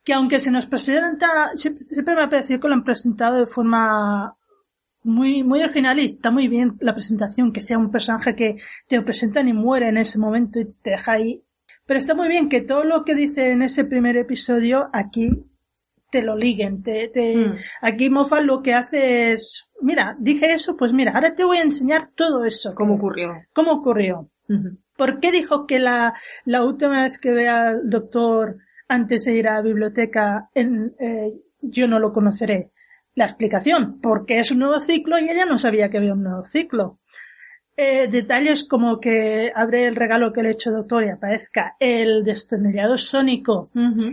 [0.04, 3.46] Que aunque se nos presenta, siempre, siempre me ha parecido que lo han presentado de
[3.46, 4.36] forma
[5.04, 8.56] muy, muy original y está muy bien la presentación, que sea un personaje que
[8.88, 11.44] te lo presentan y muere en ese momento y te deja ahí.
[11.86, 15.46] Pero está muy bien que todo lo que dice en ese primer episodio aquí
[16.12, 17.56] te lo liguen, te, te, Mm.
[17.82, 21.62] aquí Moffat lo que hace es, mira, dije eso, pues mira, ahora te voy a
[21.64, 22.74] enseñar todo eso.
[22.74, 23.32] ¿Cómo ocurrió?
[23.54, 24.30] ¿Cómo ocurrió?
[24.98, 28.58] ¿Por qué dijo que la, la última vez que vea al doctor
[28.90, 32.72] antes de ir a la biblioteca en, eh, yo no lo conoceré?
[33.16, 36.46] La explicación, porque es un nuevo ciclo y ella no sabía que había un nuevo
[36.46, 37.00] ciclo.
[37.78, 42.24] Eh, detalles como que abre el regalo que le he hecho doctor y aparezca el
[42.26, 44.12] destornillador sónico Ujú.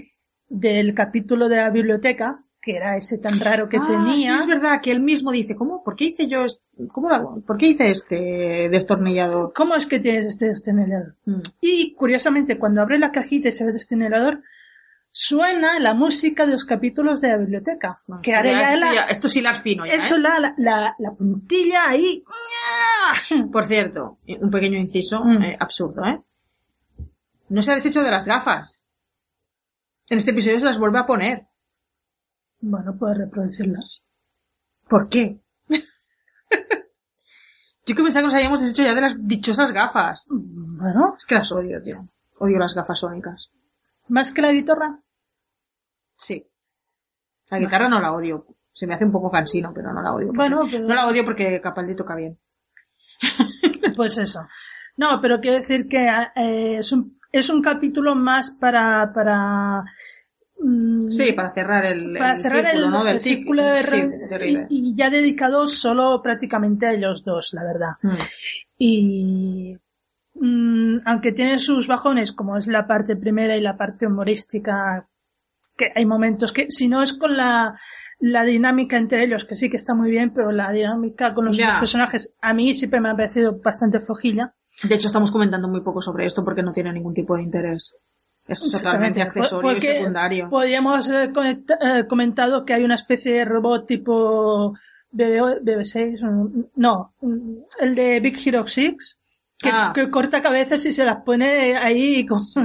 [0.48, 4.16] del capítulo de la biblioteca, que era ese tan raro que Ah, tenía.
[4.16, 5.82] Sí, es verdad que él mismo dice, ¿cómo?
[5.84, 9.52] ¿Por qué hice yo es- ¿Cómo ¿Por qué hice este destornillador?
[9.54, 11.16] ¿Cómo es que tienes este destornillador?
[11.26, 11.40] Mm.
[11.60, 14.42] Y curiosamente, cuando abre la cajita y se ve el destornillador,
[15.18, 18.02] suena la música de los capítulos de la biblioteca.
[18.06, 20.18] Bueno, que ahora ya ya esto, la- es hilar fino ya, eso ¿eh?
[20.20, 22.22] la, la, la, la puntilla ahí.
[23.52, 25.42] Por cierto, un pequeño inciso Mm.
[25.42, 26.22] eh, absurdo, ¿eh?
[27.48, 28.84] No se ha deshecho de las gafas.
[30.10, 31.46] En este episodio se las vuelve a poner.
[32.60, 34.04] Bueno, puedes reproducirlas.
[34.88, 35.40] ¿Por qué?
[37.86, 40.26] Yo que pensaba que nos habíamos deshecho ya de las dichosas gafas.
[40.28, 42.06] Bueno, Es que las odio, tío.
[42.38, 43.50] Odio las gafas sónicas.
[44.08, 45.00] más que la guitarra.
[46.16, 46.44] Sí.
[47.50, 48.46] La guitarra no la odio.
[48.72, 50.26] Se me hace un poco cansino, pero no la odio.
[50.28, 52.38] porque- Bueno, pero- No la odio porque Capaldi toca bien.
[53.96, 54.46] Pues eso.
[54.96, 59.84] No, pero quiero decir que eh, es, un, es un capítulo más para, para,
[60.58, 63.04] mm, Sí, para cerrar el, para el cerrar círculo, el, ¿no?
[63.04, 67.62] Del el círculo de, sí, de y ya dedicado solo prácticamente a ellos dos, la
[67.64, 67.92] verdad.
[68.02, 68.10] Mm.
[68.78, 69.76] Y
[70.34, 75.08] mm, aunque tiene sus bajones, como es la parte primera y la parte humorística,
[75.76, 77.78] que hay momentos que, si no es con la,
[78.18, 81.56] la dinámica entre ellos, que sí que está muy bien, pero la dinámica con los
[81.56, 84.54] otros personajes a mí siempre me ha parecido bastante flojilla.
[84.82, 87.98] De hecho, estamos comentando muy poco sobre esto porque no tiene ningún tipo de interés.
[88.48, 90.48] Es totalmente accesorio y secundario.
[90.48, 94.72] Podríamos haber conecta- eh, comentado que hay una especie de robot tipo
[95.10, 97.14] BB, BB6, o- no,
[97.80, 99.18] el de Big Hero 6,
[99.58, 99.90] que, Ah.
[99.94, 102.38] que corta cabezas y se las pone ahí con...
[102.40, 102.60] Sí.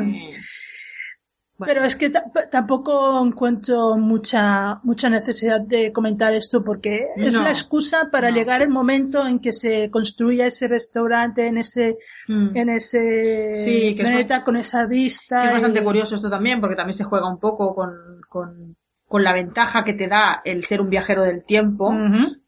[1.62, 7.36] Bueno, Pero es que ta- tampoco encuentro mucha mucha necesidad de comentar esto porque es
[7.36, 8.36] la excusa para No.
[8.38, 11.98] llegar el momento en que se construya ese restaurante en ese
[12.28, 12.58] mm.
[12.58, 15.42] en ese Sí, que es planeta con esa vista.
[15.42, 17.92] Que es bastante y- curioso esto también, porque también se juega un poco con,
[18.28, 18.76] con,
[19.08, 21.94] con la ventaja que te da el ser un viajero del tiempo,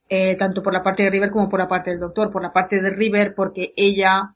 [0.10, 2.32] eh, tanto por la parte de River como por la parte del doctor.
[2.32, 4.34] Por la parte de River, porque ella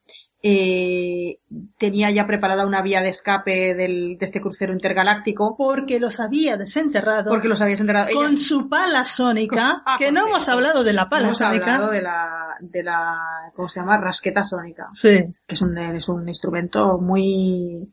[0.49, 1.39] eh,
[1.77, 6.55] tenía ya preparada una vía de escape del, de este crucero intergaláctico, Porque los había
[6.57, 8.10] desenterrado porque los habías enterrado.
[8.13, 11.75] con su pala sónica, Ah, que por no hemos hablado de la pala hemos sónica.
[11.75, 13.17] hablado de la, de la,
[13.55, 13.97] ¿cómo se llama?
[13.97, 15.10] Rasqueta sónica, Sí.
[15.45, 17.91] que es un, es un instrumento muy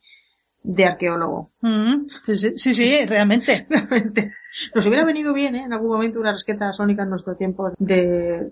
[0.62, 1.51] de arqueólogo.
[1.62, 2.07] Ujú.
[2.09, 3.67] sí, sí, sí, sí, realmente.
[3.69, 4.33] Realmente.
[4.75, 5.64] Nos hubiera venido bien, ¿eh?
[5.64, 8.49] En algún momento una rasqueta sónica en nuestro tiempo de,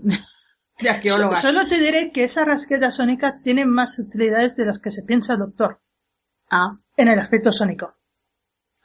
[0.79, 0.87] de.
[1.17, 5.03] So- Solo te diré que esa rasqueta sónica tiene más utilidades de las que se
[5.03, 5.81] piensa el doctor
[6.51, 7.95] Ah, en el aspecto sónico,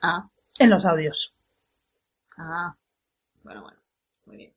[0.02, 1.34] ah, en los audios.
[2.38, 2.76] ah.
[3.44, 3.78] Bueno, bueno.
[4.26, 4.54] Muy bien.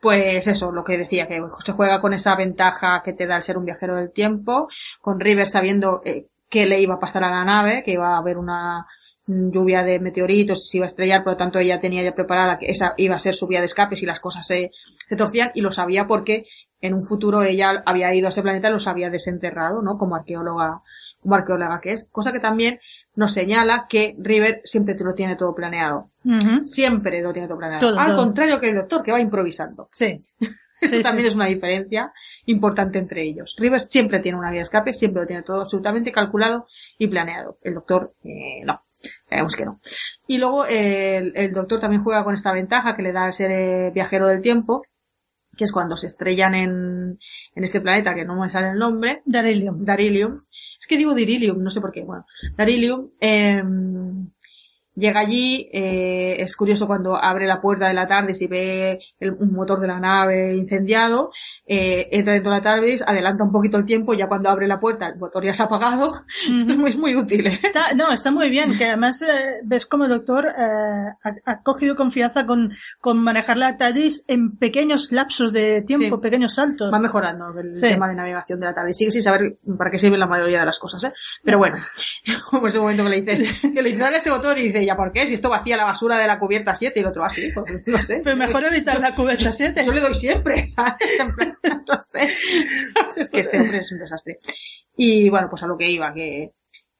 [0.00, 3.42] Pues eso, lo que decía, que se juega con esa ventaja que te da el
[3.42, 4.68] ser un viajero del tiempo,
[5.00, 8.18] con River sabiendo eh, qué le iba a pasar a la nave, que iba a
[8.18, 8.86] haber una
[9.26, 12.58] mm, lluvia de meteoritos se iba a estrellar, por lo tanto ella tenía ya preparada
[12.58, 15.50] que esa iba a ser su vía de escape si las cosas se, se torcían
[15.54, 16.46] y lo sabía porque
[16.86, 19.96] en un futuro ella había ido a ese planeta y los había desenterrado, ¿no?
[19.96, 20.82] Como arqueóloga,
[21.22, 22.78] como arqueóloga que es, cosa que también
[23.14, 26.10] nos señala que River siempre lo tiene todo planeado.
[26.66, 27.80] Siempre lo tiene todo planeado.
[27.80, 28.16] Todo, Al todo.
[28.18, 29.88] contrario que el doctor, que va improvisando.
[29.90, 30.12] Sí.
[30.80, 32.12] Esto Sí, también sí, es una diferencia
[32.44, 33.56] importante entre ellos.
[33.58, 36.66] Rivers siempre tiene una vía de escape, siempre lo tiene todo absolutamente calculado
[36.98, 37.56] y planeado.
[37.62, 38.82] El doctor, eh, no.
[39.28, 39.80] Sabemos que no.
[40.26, 43.50] Y luego eh, el, el doctor también juega con esta ventaja que le da ser
[43.50, 44.82] eh, viajero del tiempo,
[45.56, 47.18] que es cuando se estrellan en,
[47.54, 49.82] en este planeta, que no me sale el nombre, Darilium.
[49.82, 50.42] Darilium.
[50.78, 52.02] Es que digo Dirilium, no sé por qué.
[52.02, 52.26] Bueno,
[52.56, 53.62] Darilium eh,
[54.94, 55.68] llega allí.
[55.72, 59.80] eh, es curioso cuando abre la puerta de la TARDIS y ve el, un motor
[59.80, 61.30] de la nave incendiado.
[61.66, 64.14] eh, entra dentro de la TARDIS, adelanta un poquito el tiempo.
[64.14, 66.24] Ya cuando abre la puerta, el motor ya se ha apagado.
[66.58, 67.46] Esto es muy, es muy útil.
[67.46, 67.60] ¿eh?
[67.62, 70.52] Está- no, está muy bien, que además eh, ves como el doctor eh,
[71.24, 76.22] ha, ha cogido confianza con, con manejar la TARDIS en pequeños lapsos de tiempo, Sí.
[76.22, 76.92] pequeños saltos.
[76.92, 77.82] Va mejorando el Sí.
[77.82, 78.96] tema de navegación de la TARDIS.
[78.96, 81.12] Sigue sin saber para qué sirven la mayoría de las cosas, ¿eh?
[81.42, 81.76] Pero bueno,
[82.50, 84.96] como ese momento que le dice, que le dice, dale este botón y dice, ¿ya
[84.96, 85.26] por qué?
[85.26, 87.98] Si esto vacía la basura de la cubierta 7 y el otro así, pues no
[87.98, 88.20] sé.
[88.24, 89.84] Pero mejor evitar la cubeta 7.
[89.84, 90.94] Yo le doy siempre, ¿sabes?
[91.18, 91.54] En plan,
[91.88, 92.28] no sé.
[93.16, 94.38] Es que este hombre es un desastre.
[94.96, 96.52] Y bueno, pues a lo que iba, que,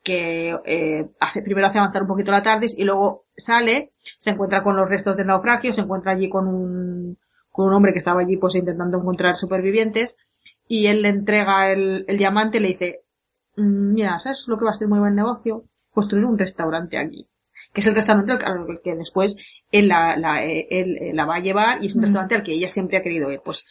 [0.02, 4.62] que eh, hace, primero hace avanzar un poquito la TARDIS y luego sale, se encuentra
[4.62, 7.18] con los restos del naufragio, se encuentra allí con un,
[7.50, 10.18] con un hombre que estaba allí pues intentando encontrar supervivientes
[10.66, 13.04] y él le entrega el, el diamante y le dice,
[13.56, 15.64] "Mm, mira, ¿sabes lo que va a ser muy buen negocio?
[15.90, 17.28] Construir un restaurante aquí.
[17.74, 19.36] Que es el restaurante al al que después
[19.70, 22.04] él la, la, eh, él, eh, la va a llevar y es un Mm.
[22.04, 23.40] restaurante al que ella siempre ha querido ir.
[23.44, 23.66] Pues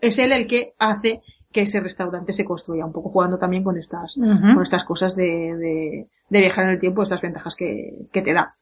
[0.00, 3.78] es él el que hace que ese restaurante se construya, un poco jugando también con
[3.78, 4.16] estas,
[4.54, 8.34] con estas cosas de, de, de viajar en el tiempo, estas ventajas que, que te
[8.34, 8.56] da.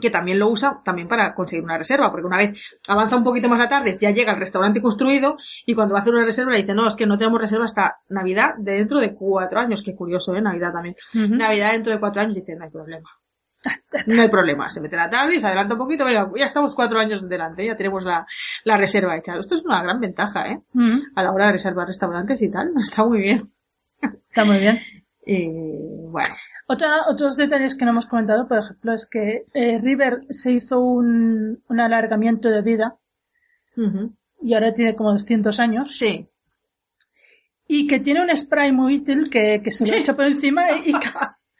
[0.00, 3.48] Que también lo usa también para conseguir una reserva, porque una vez avanza un poquito
[3.50, 5.36] más la tarde, ya llega el restaurante construido
[5.66, 7.66] y cuando va a hacer una reserva le dice, no, es que no tenemos reserva
[7.66, 9.82] hasta Navidad de dentro de cuatro años.
[9.84, 10.40] Qué curioso, ¿eh?
[10.40, 10.96] Navidad también.
[11.36, 13.08] Navidad dentro de cuatro años dice, no hay problema.
[14.06, 14.70] No hay problema.
[14.70, 16.04] Se mete la tarde y se adelanta un poquito.
[16.04, 18.26] Venga, ya estamos cuatro años delante, ya tenemos la,
[18.64, 19.36] la reserva hecha.
[19.38, 20.60] Esto es una gran ventaja, ¿eh?
[20.74, 21.02] Ujú.
[21.14, 22.72] A la hora de reservar restaurantes y tal.
[22.76, 23.40] Está muy bien.
[24.00, 24.80] Está muy bien.
[25.24, 25.46] Y
[26.10, 26.34] bueno.
[26.66, 30.80] Otra, otros detalles que no hemos comentado, por ejemplo, es que eh, River se hizo
[30.80, 32.96] un, un alargamiento de vida
[34.40, 36.24] y ahora tiene como 200 años Sí.
[37.68, 39.98] y que tiene un spray muy útil que, que se lo Sí.
[39.98, 40.92] echa por encima y, y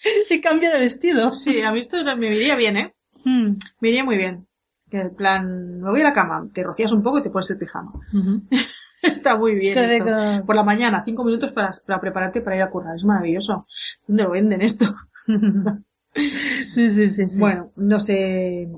[0.31, 1.35] y cambia de vestido.
[1.35, 2.95] Sí, a mí esto me iría bien, ¿eh?
[3.25, 3.53] Mm.
[3.81, 4.47] Me iría muy bien.
[4.91, 7.51] Que en plan, me voy a la cama, te rocías un poco y te pones
[7.51, 7.93] el pijama.
[9.03, 10.47] Está muy bien esto.
[10.47, 12.97] Por la mañana, cinco minutos para, para prepararte para ir a currar.
[12.97, 13.67] Es maravilloso.
[14.07, 14.85] ¿Dónde lo venden esto?
[16.15, 17.41] sí, sí, sí, sí.
[17.41, 18.69] Bueno, no sé,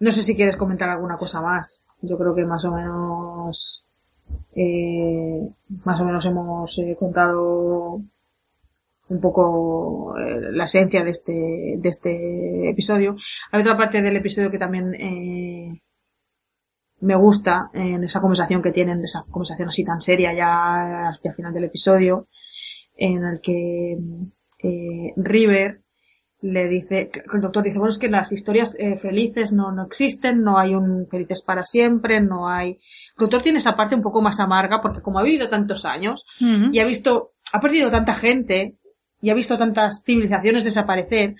[0.00, 1.86] no sé si quieres comentar alguna cosa más.
[2.02, 3.86] Yo creo que más o menos,
[4.54, 5.48] eh,
[5.84, 8.02] más o menos hemos eh, contado
[9.08, 11.32] un poco eh, la esencia de este,
[11.78, 13.16] de este episodio.
[13.50, 15.80] Hay otra parte del episodio que también eh,
[17.00, 21.34] me gusta en esa conversación que tienen, esa conversación así tan seria ya hacia el
[21.34, 22.28] final del episodio,
[22.96, 23.96] en el que
[24.62, 25.82] eh, River
[26.40, 30.42] le dice, el doctor dice, bueno, es que las historias eh, felices no, no existen,
[30.42, 32.70] no hay un felices para siempre, no hay...
[32.70, 36.24] El doctor tiene esa parte un poco más amarga porque como ha vivido tantos años
[36.40, 38.78] y ha visto, ha perdido tanta gente
[39.20, 41.34] y ha visto tantas civilizaciones desaparecer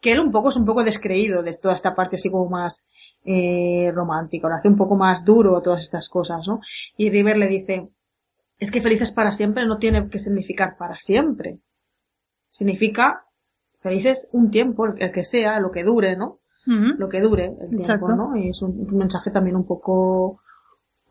[0.00, 2.90] que él un poco es un poco descreído de toda esta parte así como más
[3.24, 6.60] eh, romántica, lo hace un poco más duro todas estas cosas, ¿no?
[6.96, 7.88] Y River le dice,
[8.58, 11.60] es que felices para siempre no tiene que significar para siempre.
[12.48, 13.24] Significa
[13.80, 16.40] felices un tiempo, el que sea, lo que dure, ¿no?
[16.66, 18.16] Lo que dure el tiempo, Exacto.
[18.16, 18.36] ¿no?
[18.36, 20.40] Y es un, un mensaje también un poco,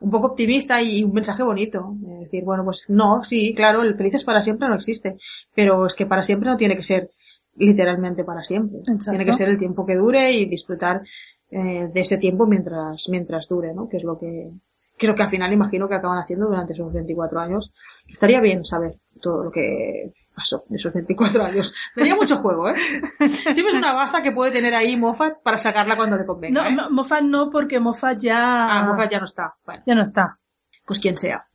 [0.03, 1.95] un poco optimista y un mensaje bonito.
[1.95, 5.15] De decir, bueno, pues no, sí, claro, el felices para siempre no existe.
[5.55, 7.09] Pero es que para siempre no tiene que ser
[7.55, 8.79] literalmente para siempre.
[8.79, 9.11] Exacto.
[9.11, 11.01] Tiene que ser el tiempo que dure y disfrutar
[11.49, 13.87] eh, de ese tiempo mientras, mientras dure, ¿no?
[13.87, 14.51] Que es lo que,
[14.97, 17.73] que es lo que al final imagino que acaban haciendo durante esos 24 años.
[18.05, 21.73] Estaría bien saber todo lo que pasó en esos 24 años.
[21.95, 22.75] Daría mucho juego, ¿eh?
[23.19, 26.69] Siempre es una baza que puede tener ahí Moffat para sacarla cuando le convenga, No,
[26.69, 26.75] ¿eh?
[26.75, 28.65] no, Moffat no, porque Moffat ya...
[28.65, 29.55] Ah, Moffat ya no está.
[29.65, 30.39] Bueno, ya no está.
[30.85, 31.47] pues quien sea.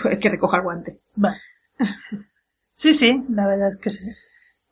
[0.00, 1.00] Pues que recoja el guante.
[1.16, 1.38] Vale.
[2.74, 4.04] Sí, sí, la verdad es que sí.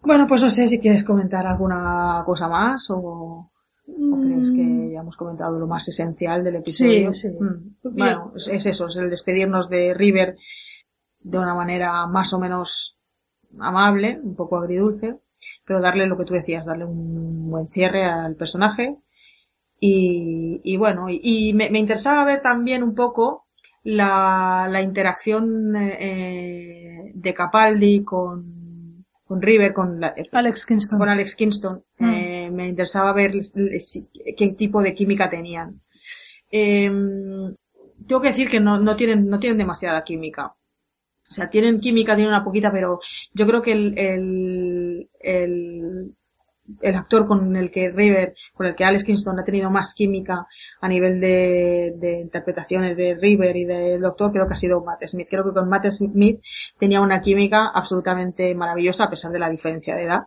[0.00, 5.00] Bueno, pues no sé si quieres comentar alguna cosa más o, o crees que ya
[5.00, 7.10] hemos comentado lo más esencial del episodio.
[7.10, 7.12] Mm.
[7.12, 7.36] Sí, sí.
[7.38, 7.76] Mm.
[7.96, 10.36] Bueno, es, es eso, es el despedirnos de River
[11.20, 12.98] de una manera más o menos
[13.60, 15.16] amable, un poco agridulce,
[15.64, 18.96] pero darle lo que tú decías, darle un buen cierre al personaje.
[19.80, 23.46] Y, y bueno, y, y me, me interesaba ver también un poco
[23.82, 30.98] la, la interacción eh, de Capaldi con, con River, con la- Alex Kingston.
[31.00, 31.84] con Alex Kingston.
[31.98, 32.10] Mm.
[32.10, 33.32] Eh, me interesaba ver
[34.36, 35.80] qué tipo de química tenían.
[36.48, 36.88] Eh,
[38.06, 40.54] tengo que decir que no, no tienen, no tienen demasiada química.
[41.32, 43.00] O sea, tienen química, tienen una poquita, pero
[43.32, 45.08] yo creo que el, el,
[46.82, 50.46] el, actor con el que River, con el que Alex Kingston ha tenido más química
[50.82, 55.06] a nivel de, de interpretaciones de River y del Doctor, creo que ha sido Matt
[55.06, 55.28] Smith.
[55.30, 56.42] Creo que con Matt Smith
[56.76, 60.24] tenía una química absolutamente maravillosa a pesar de la diferencia de edad.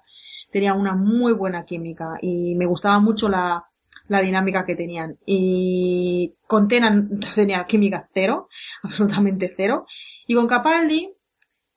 [0.51, 3.63] Tenía una muy buena química y me gustaba mucho la,
[4.07, 5.17] la dinámica que tenían.
[5.25, 8.49] Y con Tenan tenía química cero,
[8.83, 9.85] absolutamente cero.
[10.27, 11.13] Y con Capaldi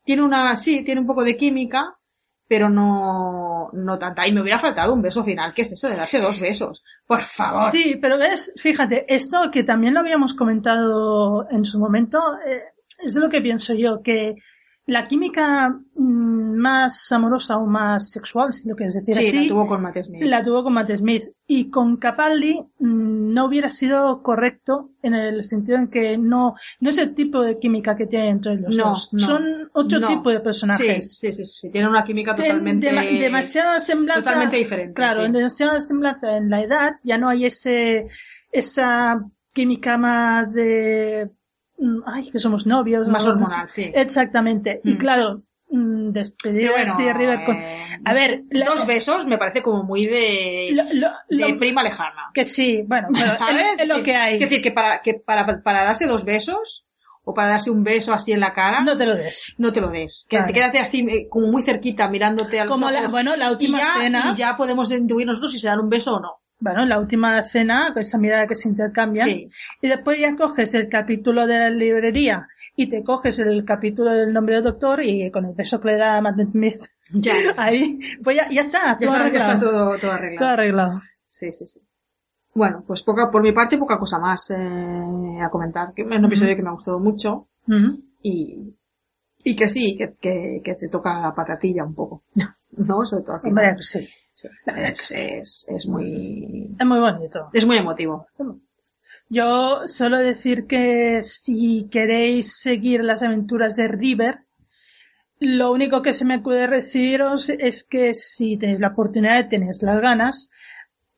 [0.05, 1.99] tiene una, sí, tiene un poco de química,
[2.47, 4.27] pero no, no tanta.
[4.27, 5.53] Y me hubiera faltado un beso final.
[5.53, 6.83] ¿Qué es eso de darse dos besos?
[7.07, 7.71] Por favor.
[7.71, 12.63] Sí, pero ves, fíjate, esto que también lo habíamos comentado en su momento, eh,
[13.05, 14.35] es lo que pienso yo, que
[14.87, 19.49] la química mm, más amorosa o más sexual, si lo quieres decir Sí, así, la
[19.49, 20.23] tuvo con Matt Smith.
[20.25, 21.25] la tuvo con Matt Smith.
[21.47, 26.91] Y con Capaldi mm, no hubiera sido correcto en el sentido en que no, no
[26.91, 29.09] es el tipo de química que tienen entre los No, dos.
[29.13, 30.09] no, Son otro no.
[30.09, 31.17] tipo de Sí, personajes.
[31.19, 31.71] sí, sí, sí.
[31.73, 32.91] Tiene una química totalmente.
[32.93, 34.23] dema- demasiada semblanza.
[34.23, 35.33] totalmente diferente, Claro, sí.
[35.33, 38.07] demasiada semblanza en la edad, ya no hay ese,
[38.53, 41.31] esa química más de,
[41.79, 43.09] mm, ay, que somos novios.
[43.09, 43.91] Más hormonal, sí.
[43.95, 44.81] Exactamente.
[44.85, 44.99] Y Mm.
[44.99, 47.57] claro, despedir Pero bueno, así de River con,
[48.05, 51.83] a ver, la- dos besos me parece como muy de, lo- lo- de lo- prima
[51.83, 52.31] lejana.
[52.33, 54.35] que sí, bueno, pero es, es lo que hay.
[54.35, 56.87] Es decir, que para, que para, para darse dos besos,
[57.25, 59.55] o para darse un beso así en la cara, No no, te lo des.
[59.59, 60.25] te lo des.
[60.31, 63.49] Que te quédate así, eh, como muy cerquita, mirándote a los Como la, bueno, la
[63.49, 64.31] y última ya, cena.
[64.33, 66.41] y ya podemos intuir nosotros si se dan un beso o no.
[66.61, 69.29] Bueno, la última cena, con esa mirada que se intercambian.
[69.29, 69.49] Sí.
[69.81, 74.33] Y después ya coges el capítulo de la librería y te coges el capítulo del
[74.33, 76.81] nombre del doctor y con el beso que le da a Matt Smith
[77.13, 79.53] Ya, ahí, pues ya, ya está, ya todo está, ya arreglado.
[79.53, 80.39] está todo, todo arreglado.
[80.39, 81.01] Todo arreglado.
[81.29, 81.81] Sí, sí, sí.
[82.55, 85.93] Bueno, pues poca, por mi parte, poca cosa más eh, a comentar.
[85.95, 88.03] Que es un episodio que me ha gustado mucho Ujú.
[88.21, 88.77] y,
[89.45, 92.25] y que sí, que, que, que te toca la patatilla un poco.
[92.73, 93.05] ¿No?
[93.05, 93.65] Sobre todo al final.
[93.69, 94.09] Hombre, sí.
[94.39, 97.51] Sí, es, es, es muy, Es muy bonito.
[97.53, 98.27] es muy emotivo.
[99.29, 104.45] Yo solo decir que si queréis seguir las aventuras de River,
[105.41, 110.01] lo único que se me puede deciros es que si tenéis la oportunidad, tenéis las
[110.01, 110.51] ganas,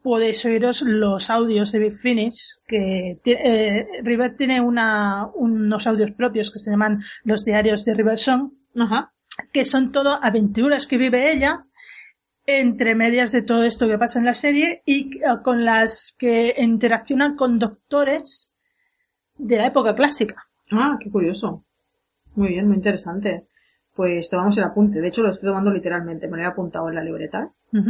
[0.03, 6.51] podéis oíros los audios de Big Finish, que eh, River tiene una, unos audios propios
[6.51, 9.13] que se llaman los diarios de River Song, Ajá.
[9.53, 11.67] que son todo aventuras que vive ella
[12.59, 16.55] entre medias de todo esto que pasa en la serie y eh, con las que
[16.59, 18.53] interaccionan con doctores
[19.39, 20.47] de la época clásica.
[20.73, 21.65] Ah, qué curioso.
[22.35, 23.47] Muy bien, muy interesante.
[23.95, 25.01] Pues tomamos el apunte.
[25.01, 26.29] De hecho, lo estoy tomando literalmente.
[26.29, 27.51] Me lo he apuntado en la libreta.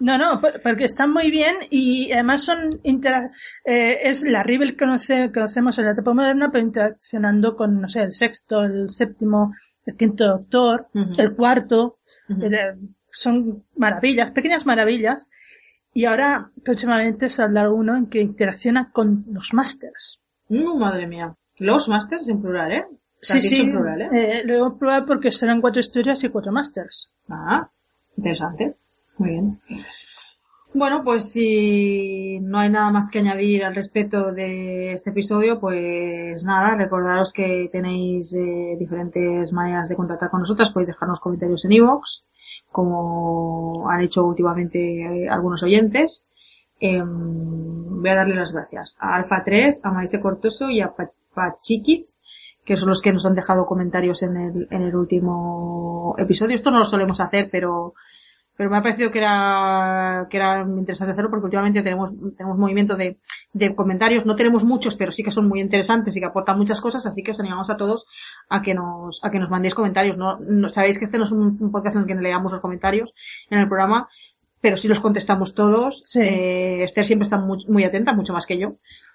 [0.00, 3.30] No, no, por- porque están muy bien y además son intera-
[3.64, 7.88] eh, es la Rivel que conoce- conocemos en la etapa moderna, pero interaccionando con, no
[7.88, 9.52] sé, el sexto, el séptimo,
[9.84, 10.88] el quinto doctor,
[11.18, 11.98] el cuarto,
[12.28, 12.76] el, eh,
[13.12, 15.28] son maravillas, pequeñas maravillas.
[15.92, 20.22] Y ahora, próximamente, saldrá uno en que interacciona con los masters.
[20.48, 21.36] Uh, madre mía.
[21.58, 22.86] Los masters en plural, ¿eh?
[23.20, 24.08] Sí, sí, son plural, ¿eh?
[24.12, 27.14] eh, lo hemos probado porque serán cuatro historias y cuatro masters.
[27.28, 27.70] Ah,
[28.16, 28.76] interesante.
[29.18, 29.60] Muy bien.
[30.72, 36.44] Bueno, pues si no hay nada más que añadir al respecto de este episodio, pues
[36.44, 40.70] nada, recordaros que tenéis eh, diferentes maneras de contactar con nosotras.
[40.70, 42.24] Podéis dejarnos comentarios en iVoox,
[42.70, 46.30] como han hecho últimamente eh, algunos oyentes.
[46.78, 51.10] Em, voy a darle las gracias a Alfa 3, a Maise Cortoso y a Pa-
[51.34, 52.06] Pachiquiz,
[52.64, 56.54] que son los que nos han dejado comentarios en el, en el último episodio.
[56.56, 57.94] Esto no lo solemos hacer, pero,
[58.60, 62.94] pero me ha parecido que era, que era interesante hacerlo porque últimamente tenemos, tenemos movimiento
[62.94, 63.18] de,
[63.54, 64.26] de comentarios.
[64.26, 67.22] No tenemos muchos, pero sí que son muy interesantes y que aportan muchas cosas, así
[67.22, 68.06] que os animamos a todos
[68.50, 70.18] a que nos, a que nos mandéis comentarios.
[70.18, 72.60] No, no- sabéis que este no es un, un podcast en el que leamos los
[72.60, 73.14] comentarios
[73.48, 74.10] en el programa,
[74.60, 76.02] pero sí los contestamos todos.
[76.04, 76.20] Sí.
[76.20, 78.74] Eh, Esther siempre está muy, muy atenta, mucho más que yo.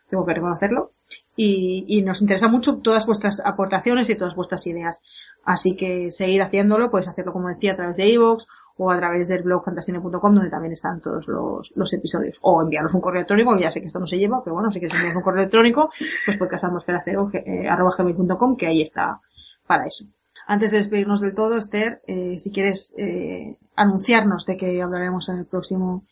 [0.10, 0.94] Tengo que reconocerlo.
[1.36, 5.04] Y, y nos interesa mucho todas vuestras aportaciones y todas vuestras ideas.
[5.44, 8.46] Así que seguir haciéndolo, podéis hacerlo como decía a través de iVoox
[8.78, 12.40] o a través del blog fantascine.com donde también están todos los, los episodios.
[12.42, 14.72] O enviaros un correo electrónico, que ya sé que esto no se lleva, pero bueno,
[14.72, 15.90] si queréis enviar un correo electrónico,
[16.26, 19.22] pues podcastatmosfera0 que ahí está
[19.66, 20.06] para eso.
[20.48, 25.38] Antes de despedirnos del todo, Esther, eh, si quieres eh, anunciarnos de que hablaremos en
[25.38, 26.06] el próximo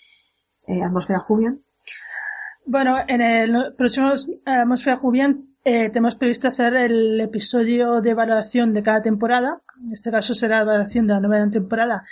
[0.66, 1.62] eh, Atmósfera Julian.
[2.66, 4.14] Bueno, en el próximo
[4.46, 10.12] Atmósfera Julián eh, tenemos previsto hacer el episodio de evaluación de cada temporada, en este
[10.12, 12.04] caso será la valoración de la nueva temporada,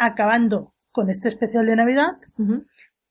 [0.00, 2.16] acabando con este especial de Navidad.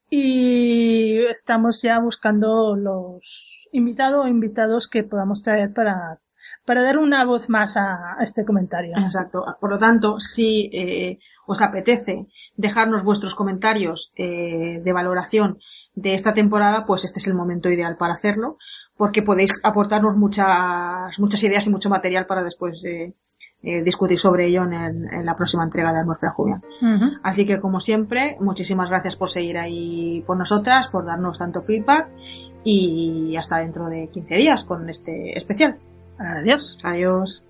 [0.10, 6.20] Y estamos ya buscando los invitados o invitados que podamos traer para,
[6.66, 8.94] para dar una voz más a, a este comentario.
[8.98, 9.46] Exacto.
[9.62, 15.60] Por lo tanto, si eh, os apetece dejarnos vuestros comentarios eh, de valoración
[15.94, 18.58] de esta temporada, pues este es el momento ideal para hacerlo,
[18.98, 23.16] porque podéis aportarnos muchas, muchas ideas y mucho material para después eh,
[23.64, 26.64] eh, discutir sobre ello en, el- en la próxima entrega de Atmósfera Julián.
[26.82, 27.12] Ujú.
[27.24, 32.08] Así que, como siempre, muchísimas gracias por seguir ahí por nosotras, por darnos tanto feedback
[32.64, 35.78] y hasta dentro de 15 días con este especial.
[36.18, 36.78] Adiós.
[36.84, 37.46] Adiós.